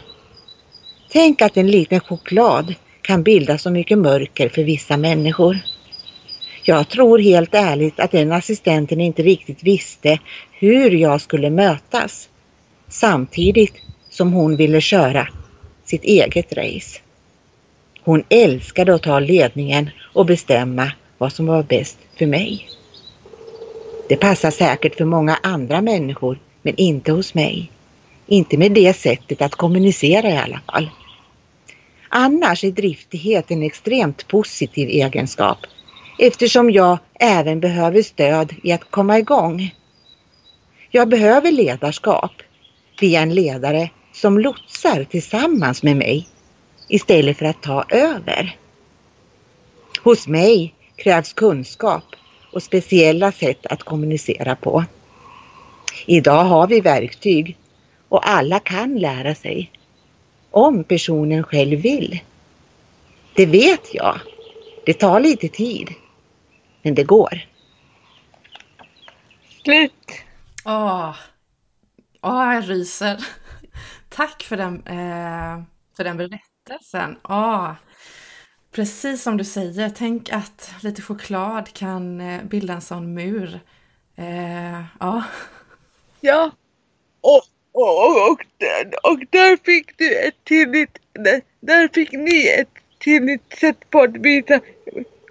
Tänk 1.08 1.42
att 1.42 1.56
en 1.56 1.70
liten 1.70 2.00
choklad 2.00 2.74
kan 3.02 3.22
bilda 3.22 3.58
så 3.58 3.70
mycket 3.70 3.98
mörker 3.98 4.48
för 4.48 4.64
vissa 4.64 4.96
människor. 4.96 5.58
Jag 6.62 6.88
tror 6.88 7.18
helt 7.18 7.54
ärligt 7.54 8.00
att 8.00 8.10
den 8.10 8.32
assistenten 8.32 9.00
inte 9.00 9.22
riktigt 9.22 9.62
visste 9.62 10.18
hur 10.52 10.90
jag 10.90 11.20
skulle 11.20 11.50
mötas 11.50 12.28
samtidigt 12.88 13.74
som 14.10 14.32
hon 14.32 14.56
ville 14.56 14.80
köra 14.80 15.28
sitt 15.84 16.04
eget 16.04 16.52
race. 16.52 17.00
Hon 18.02 18.24
älskade 18.28 18.94
att 18.94 19.02
ta 19.02 19.20
ledningen 19.20 19.90
och 20.12 20.26
bestämma 20.26 20.92
vad 21.18 21.32
som 21.32 21.46
var 21.46 21.62
bäst 21.62 21.98
för 22.18 22.26
mig. 22.26 22.68
Det 24.08 24.16
passar 24.16 24.50
säkert 24.50 24.96
för 24.96 25.04
många 25.04 25.38
andra 25.42 25.82
människor 25.82 26.38
men 26.62 26.74
inte 26.76 27.12
hos 27.12 27.34
mig. 27.34 27.70
Inte 28.26 28.56
med 28.58 28.72
det 28.72 28.96
sättet 28.96 29.42
att 29.42 29.54
kommunicera 29.54 30.30
i 30.30 30.36
alla 30.36 30.60
fall. 30.72 30.90
Annars 32.08 32.64
är 32.64 32.70
driftighet 32.70 33.50
en 33.50 33.62
extremt 33.62 34.28
positiv 34.28 34.88
egenskap 34.88 35.58
eftersom 36.18 36.70
jag 36.70 36.98
även 37.14 37.60
behöver 37.60 38.02
stöd 38.02 38.54
i 38.62 38.72
att 38.72 38.90
komma 38.90 39.18
igång. 39.18 39.74
Jag 40.90 41.08
behöver 41.08 41.52
ledarskap, 41.52 42.32
via 43.00 43.20
en 43.20 43.34
ledare 43.34 43.90
som 44.12 44.38
lotsar 44.38 45.04
tillsammans 45.04 45.82
med 45.82 45.96
mig 45.96 46.28
istället 46.88 47.38
för 47.38 47.44
att 47.46 47.62
ta 47.62 47.84
över. 47.88 48.56
Hos 50.02 50.26
mig 50.26 50.74
krävs 50.96 51.32
kunskap 51.32 52.04
och 52.52 52.62
speciella 52.62 53.32
sätt 53.32 53.66
att 53.66 53.82
kommunicera 53.82 54.56
på. 54.56 54.84
Idag 56.06 56.44
har 56.44 56.66
vi 56.66 56.80
verktyg 56.80 57.56
och 58.08 58.28
alla 58.28 58.58
kan 58.58 58.98
lära 58.98 59.34
sig. 59.34 59.70
Om 60.50 60.84
personen 60.84 61.42
själv 61.42 61.80
vill. 61.80 62.20
Det 63.34 63.46
vet 63.46 63.94
jag. 63.94 64.20
Det 64.90 64.94
tar 64.94 65.20
lite 65.20 65.48
tid. 65.48 65.88
Men 66.82 66.94
det 66.94 67.04
går. 67.04 67.46
Slut. 69.62 69.92
Åh, 70.64 71.14
Åh 72.22 72.54
jag 72.54 72.70
ryser. 72.70 73.24
Tack 74.08 74.42
för 74.42 74.56
den, 74.56 74.86
eh, 74.86 75.62
för 75.96 76.04
den 76.04 76.16
berättelsen. 76.16 77.18
Åh. 77.28 77.72
Precis 78.72 79.22
som 79.22 79.36
du 79.36 79.44
säger, 79.44 79.90
tänk 79.90 80.32
att 80.32 80.74
lite 80.82 81.02
choklad 81.02 81.72
kan 81.72 82.20
eh, 82.20 82.42
bilda 82.44 82.74
en 82.74 82.80
sån 82.80 83.14
mur. 83.14 83.60
Eh, 84.16 84.84
ja. 85.00 85.24
Ja. 86.20 86.50
Och, 87.20 87.42
och, 87.72 88.06
och, 88.06 88.30
och, 88.30 88.44
där, 88.58 89.10
och 89.12 89.18
där 89.30 89.64
fick 89.64 89.98
du 89.98 90.18
ett 90.18 90.44
tydligt, 90.48 90.98
där, 91.12 91.40
där 91.60 91.88
fick 91.88 92.12
ni 92.12 92.48
ett 92.48 92.80
tydligt 93.04 93.58
sätt 93.60 93.90
på 93.90 94.00
att 94.00 94.16
visa 94.16 94.60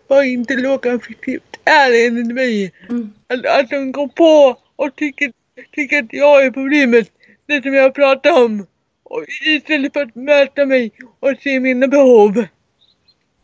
vad 0.08 0.25
inte 0.25 0.55
lågaffektivt 0.55 1.60
är 1.65 2.08
enligt 2.08 2.36
mig. 2.36 2.73
Mm. 2.89 3.13
Att, 3.27 3.45
att 3.45 3.69
de 3.69 3.91
går 3.91 4.08
på 4.08 4.60
och 4.75 4.95
tycker, 4.95 5.34
tycker 5.71 6.03
att 6.03 6.13
jag 6.13 6.45
är 6.45 6.51
problemet, 6.51 7.12
det 7.45 7.63
som 7.63 7.73
jag 7.73 7.93
pratar 7.93 8.43
om. 8.43 8.65
Och 9.03 9.25
istället 9.45 9.93
för 9.93 10.01
att 10.01 10.15
möta 10.15 10.65
mig 10.65 10.91
och 11.19 11.34
se 11.43 11.60
mina 11.60 11.88
behov. 11.88 12.45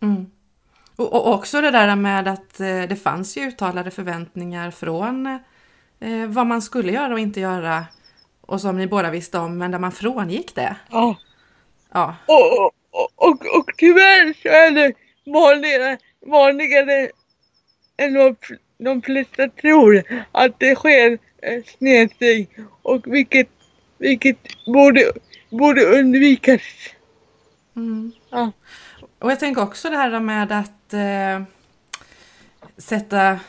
Mm. 0.01 0.25
Och, 0.95 1.13
och 1.13 1.33
också 1.33 1.61
det 1.61 1.71
där 1.71 1.95
med 1.95 2.27
att 2.27 2.59
eh, 2.59 2.81
det 2.89 2.95
fanns 3.03 3.37
ju 3.37 3.47
uttalade 3.47 3.91
förväntningar 3.91 4.71
från 4.71 5.25
eh, 5.99 6.27
vad 6.27 6.47
man 6.47 6.61
skulle 6.61 6.91
göra 6.91 7.13
och 7.13 7.19
inte 7.19 7.39
göra. 7.39 7.85
Och 8.41 8.61
som 8.61 8.77
ni 8.77 8.87
båda 8.87 9.09
visste 9.09 9.37
om, 9.37 9.57
men 9.57 9.71
där 9.71 9.79
man 9.79 9.91
frångick 9.91 10.55
det. 10.55 10.75
Ja. 10.91 11.15
Ja, 11.93 12.15
Och, 12.25 12.65
och, 12.65 12.71
och, 12.95 13.29
och, 13.29 13.45
och 13.57 13.69
tyvärr 13.77 14.33
så 14.41 14.47
är 14.47 14.71
det 14.71 14.93
vanligare, 15.25 15.97
vanligare 16.25 17.09
än 17.97 18.17
vad 18.17 18.35
de 18.77 19.01
flesta 19.01 19.49
tror 19.49 20.03
att 20.31 20.59
det 20.59 20.75
sker 20.75 21.17
eh, 21.41 21.63
snedsteg 21.65 22.49
och 22.81 23.13
vilket, 23.13 23.49
vilket 23.97 24.37
borde, 24.65 25.11
borde 25.49 25.85
undvikas. 25.85 26.61
Mm. 27.75 28.11
Ja. 28.29 28.51
Och 29.19 29.31
jag 29.31 29.39
tänker 29.39 29.61
också 29.61 29.89
det 29.89 29.97
här 29.97 30.19
med 30.19 30.51
att 30.51 30.93
eh, 30.93 31.43
sätta 32.77 33.39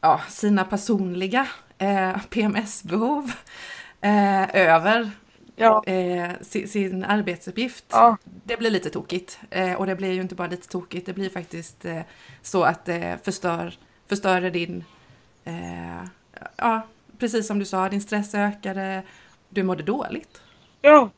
ja, 0.00 0.20
sina 0.28 0.64
personliga 0.64 1.46
eh, 1.78 2.18
PMS-behov 2.30 3.32
eh, 4.00 4.56
över 4.56 5.10
Ja. 5.60 5.84
eh, 5.86 6.30
sin, 6.40 6.68
sin 6.68 7.04
arbetsuppgift. 7.04 7.84
Ja. 7.90 8.16
Det 8.44 8.56
blir 8.56 8.70
lite 8.70 8.90
tokigt. 8.90 9.38
Eh, 9.50 9.74
och 9.74 9.86
det 9.86 9.96
blir 9.96 10.12
ju 10.12 10.20
inte 10.20 10.34
bara 10.34 10.48
lite 10.48 10.68
tokigt, 10.68 11.06
det 11.06 11.12
blir 11.12 11.30
faktiskt 11.30 11.84
eh, 11.84 12.00
så 12.42 12.62
att 12.62 12.84
det 12.84 13.18
förstör, 13.24 13.74
förstör 14.08 14.50
din, 14.50 14.84
eh, 15.44 16.04
ja, 16.56 16.82
precis 17.18 17.46
som 17.46 17.58
du 17.58 17.64
sa, 17.64 17.88
din 17.88 18.00
stress 18.00 18.34
ökade, 18.34 19.02
du 19.48 19.62
mådde 19.62 19.82
dåligt. 19.82 20.40
Ja. 20.82 21.10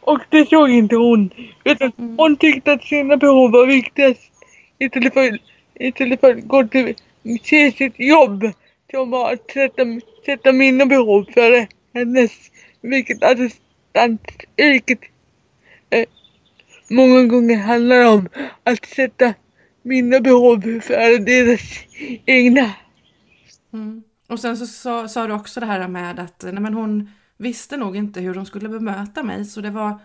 Och 0.00 0.20
det 0.28 0.48
såg 0.48 0.70
inte 0.70 0.96
hon. 0.96 1.30
Utan 1.64 1.92
Mm. 1.98 2.18
hon 2.18 2.36
tyckte 2.36 2.72
att 2.72 2.82
sina 2.84 3.16
behov 3.16 3.50
var 3.52 3.66
viktigast 3.66 4.32
istället 4.78 5.14
för, 5.14 5.38
istället 5.74 6.20
för 6.20 6.34
att 6.34 6.44
gå 6.44 6.64
till 6.68 6.94
se 7.42 7.72
sitt 7.72 7.94
jobb 8.00 8.44
som 8.90 9.10
var 9.10 9.32
att 9.32 9.50
sätta, 9.50 9.82
sätta 10.26 10.52
mina 10.52 10.86
behov 10.86 11.24
före 11.34 11.68
hennes. 11.94 12.32
Vilket 12.80 13.22
assistentyrket 13.94 14.98
eh, 15.90 16.04
många 16.90 17.22
gånger 17.24 17.56
handlar 17.56 18.04
om. 18.06 18.28
Att 18.64 18.84
sätta 18.86 19.34
mina 19.82 20.20
behov 20.20 20.80
före 20.80 21.18
deras 21.18 21.60
egna. 22.26 22.70
Mm. 23.72 24.02
Och 24.28 24.40
sen 24.40 24.56
så 24.56 24.66
sa, 24.66 25.08
sa 25.08 25.26
du 25.26 25.32
också 25.32 25.60
det 25.60 25.66
här 25.66 25.88
med 25.88 26.18
att 26.18 26.42
nej, 26.44 26.52
men 26.60 26.74
hon 26.74 27.10
visste 27.38 27.76
nog 27.76 27.96
inte 27.96 28.20
hur 28.20 28.34
hon 28.34 28.46
skulle 28.46 28.68
bemöta 28.68 29.22
mig, 29.22 29.44
så 29.44 29.60
det 29.60 29.70
var, 29.70 29.98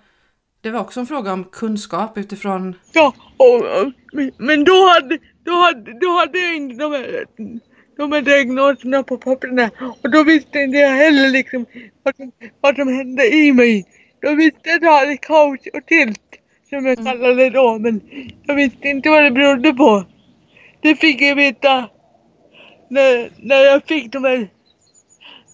det 0.61 0.71
var 0.71 0.79
också 0.79 0.99
en 0.99 1.07
fråga 1.07 1.33
om 1.33 1.43
kunskap 1.43 2.17
utifrån 2.17 2.75
Ja, 2.93 3.13
och, 3.37 3.55
och, 3.55 3.91
men- 4.13 4.31
men 4.37 4.63
då 4.63 4.87
hade, 4.89 5.17
då, 5.43 5.51
hade, 5.51 5.99
då 5.99 6.17
hade 6.19 6.39
jag 6.39 6.55
inte 6.55 6.75
de 6.83 6.91
här, 6.91 7.25
de 7.97 8.11
här 8.11 8.21
diagnoserna 8.21 9.03
på 9.03 9.17
papperna. 9.17 9.69
Och 10.03 10.11
då 10.11 10.23
visste 10.23 10.59
inte 10.59 10.77
jag 10.77 10.89
heller 10.89 11.29
liksom 11.29 11.65
vad 12.03 12.15
som, 12.15 12.31
vad 12.61 12.75
som 12.75 12.87
hände 12.87 13.27
i 13.35 13.53
mig. 13.53 13.85
Då 14.21 14.35
visste 14.35 14.59
jag 14.63 14.75
att 14.75 14.83
jag 14.83 14.99
hade 14.99 15.17
kaos 15.17 15.59
och 15.73 15.85
tilt, 15.87 16.21
som 16.69 16.85
jag 16.85 16.99
Mm. 16.99 17.05
kallade 17.05 17.35
det 17.35 17.49
då. 17.49 17.79
Men 17.79 18.01
jag 18.43 18.55
visste 18.55 18.87
inte 18.87 19.09
vad 19.09 19.23
det 19.23 19.31
berodde 19.31 19.73
på. 19.73 20.03
Det 20.81 20.95
fick 20.95 21.21
jag 21.21 21.35
veta 21.35 21.89
när, 22.89 23.29
när 23.37 23.59
jag 23.61 23.83
fick 23.87 24.11
de 24.11 24.23
här 24.23 24.49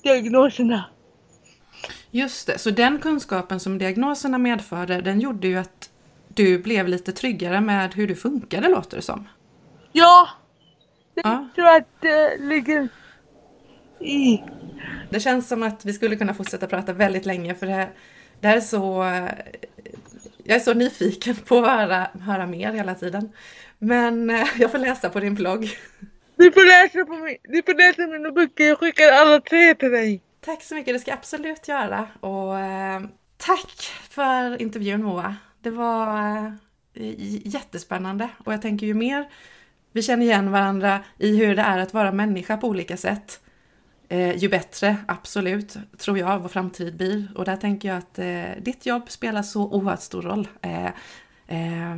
diagnoserna. 0.03 0.85
Just 2.11 2.47
det, 2.47 2.57
så 2.57 2.69
den 2.71 2.99
kunskapen 2.99 3.59
som 3.59 3.77
diagnoserna 3.77 4.37
medförde, 4.37 5.01
den 5.01 5.19
gjorde 5.19 5.47
ju 5.47 5.57
att 5.57 5.89
du 6.27 6.59
blev 6.59 6.87
lite 6.87 7.11
tryggare 7.11 7.61
med 7.61 7.93
hur 7.93 8.07
du 8.07 8.15
funkade 8.15 8.67
låter 8.69 8.95
det 8.97 9.03
som. 9.03 9.27
Ja, 9.91 10.27
Ja. 11.23 11.47
tror 11.55 11.67
att 11.67 12.01
det 12.01 12.37
ligger 12.37 12.87
i. 13.99 14.43
Det 15.09 15.19
känns 15.19 15.47
som 15.47 15.63
att 15.63 15.85
vi 15.85 15.93
skulle 15.93 16.15
kunna 16.15 16.33
fortsätta 16.33 16.67
prata 16.67 16.93
väldigt 16.93 17.25
länge 17.25 17.55
för 17.55 17.65
det 17.65 17.73
här, 17.73 17.89
det 18.39 18.47
här 18.47 18.57
är 18.57 18.61
så... 18.61 19.03
Jag 20.43 20.55
är 20.55 20.59
så 20.59 20.73
nyfiken 20.73 21.35
på 21.35 21.57
att 21.57 21.71
höra, 21.71 22.07
höra 22.21 22.47
mer 22.47 22.73
hela 22.73 22.95
tiden. 22.95 23.31
Men 23.77 24.29
eh, 24.29 24.47
jag 24.57 24.71
får 24.71 24.77
läsa 24.77 25.09
på 25.09 25.19
din 25.19 25.35
blogg. 25.35 25.69
Du 26.35 26.51
får 26.51 26.65
läsa 26.65 27.05
på 27.05 27.13
min, 27.13 27.37
du 27.43 27.63
får 27.65 27.73
läsa 27.73 28.07
mina 28.07 28.31
böcker, 28.31 28.63
jag 28.63 28.79
skickar 28.79 29.11
alla 29.11 29.41
tre 29.41 29.75
till 29.75 29.91
dig. 29.91 30.21
Tack 30.41 30.63
så 30.63 30.75
mycket, 30.75 30.95
det 30.95 30.99
ska 30.99 31.11
jag 31.11 31.17
absolut 31.17 31.67
göra. 31.67 32.07
Och 32.19 32.59
eh, 32.59 33.01
tack 33.37 33.91
för 34.09 34.61
intervjun 34.61 35.03
Moa. 35.03 35.35
Det 35.61 35.69
var 35.69 36.37
eh, 36.93 37.13
jättespännande 37.47 38.29
och 38.45 38.53
jag 38.53 38.61
tänker 38.61 38.85
ju 38.85 38.93
mer 38.93 39.29
vi 39.91 40.01
känner 40.01 40.25
igen 40.25 40.51
varandra 40.51 40.99
i 41.17 41.37
hur 41.37 41.55
det 41.55 41.61
är 41.61 41.77
att 41.77 41.93
vara 41.93 42.11
människa 42.11 42.57
på 42.57 42.67
olika 42.67 42.97
sätt. 42.97 43.39
Eh, 44.09 44.37
ju 44.37 44.49
bättre, 44.49 44.97
absolut, 45.07 45.77
tror 45.97 46.17
jag 46.17 46.39
vår 46.39 46.49
framtid 46.49 46.97
blir. 46.97 47.27
Och 47.35 47.45
där 47.45 47.55
tänker 47.55 47.89
jag 47.89 47.97
att 47.97 48.19
eh, 48.19 48.63
ditt 48.63 48.85
jobb 48.85 49.09
spelar 49.09 49.43
så 49.43 49.63
oerhört 49.63 50.01
stor 50.01 50.21
roll. 50.21 50.47
Eh, 50.61 50.85
eh, 51.47 51.97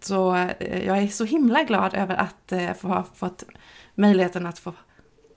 så 0.00 0.34
eh, 0.34 0.86
jag 0.86 0.98
är 0.98 1.08
så 1.08 1.24
himla 1.24 1.62
glad 1.62 1.94
över 1.94 2.16
att 2.16 2.52
eh, 2.52 2.72
få 2.72 2.88
ha 2.88 3.04
fått 3.14 3.44
möjligheten 3.94 4.46
att 4.46 4.58
få 4.58 4.72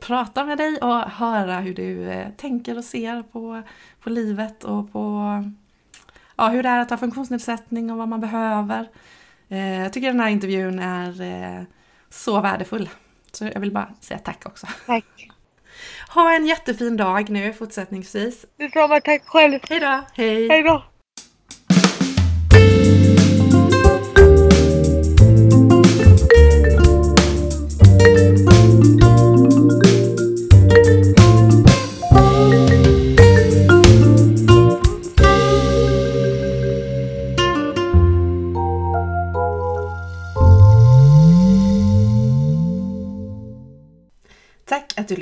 prata 0.02 0.45
med 0.45 0.58
dig 0.58 0.78
och 0.78 1.00
höra 1.00 1.60
hur 1.60 1.74
du 1.74 2.10
eh, 2.10 2.28
tänker 2.38 2.78
och 2.78 2.84
ser 2.84 3.24
på, 3.24 3.62
på 4.00 4.10
livet 4.10 4.63
och 4.63 4.91
på 4.91 5.43
ja, 6.36 6.47
hur 6.47 6.63
det 6.63 6.69
är 6.69 6.80
att 6.80 6.89
ha 6.89 6.97
funktionsnedsättning 6.97 7.91
och 7.91 7.97
vad 7.97 8.08
man 8.08 8.21
behöver. 8.21 8.89
Eh, 9.51 9.81
jag 9.81 9.93
tycker 9.93 10.07
den 10.07 10.19
här 10.19 10.29
intervjun 10.29 10.79
är 10.79 11.21
eh, 11.21 11.63
så 12.09 12.41
värdefull. 12.41 12.89
Så 13.31 13.45
jag 13.53 13.59
vill 13.59 13.71
bara 13.71 13.93
säga 14.01 14.19
tack 14.19 14.45
också. 14.45 14.67
Tack. 14.85 15.29
Ha 16.09 16.35
en 16.35 16.45
jättefin 16.45 16.97
dag 16.97 17.29
nu 17.29 17.53
fortsättningsvis. 17.53 18.45
Detsamma, 18.57 19.01
tack 19.01 19.21
själv. 19.25 19.59
Hej 19.69 19.79
då! 19.79 20.03
Hej! 20.13 20.49
Hej 20.49 20.63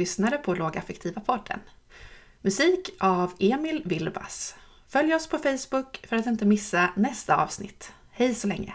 lyssnare 0.10 0.38
på 0.38 0.54
Lågaffektiva 0.54 1.22
podden. 1.22 1.60
Musik 2.41 2.89
av 3.00 3.34
Emil 3.39 3.82
Wilbas. 3.86 4.56
Följ 4.88 5.15
oss 5.15 5.28
på 5.28 5.38
Facebook 5.38 6.00
för 6.08 6.15
att 6.15 6.26
inte 6.26 6.45
missa 6.45 6.89
nästa 6.95 7.36
avsnitt. 7.43 7.91
Hej 8.12 8.36
så 8.36 8.48
länge! 8.48 8.74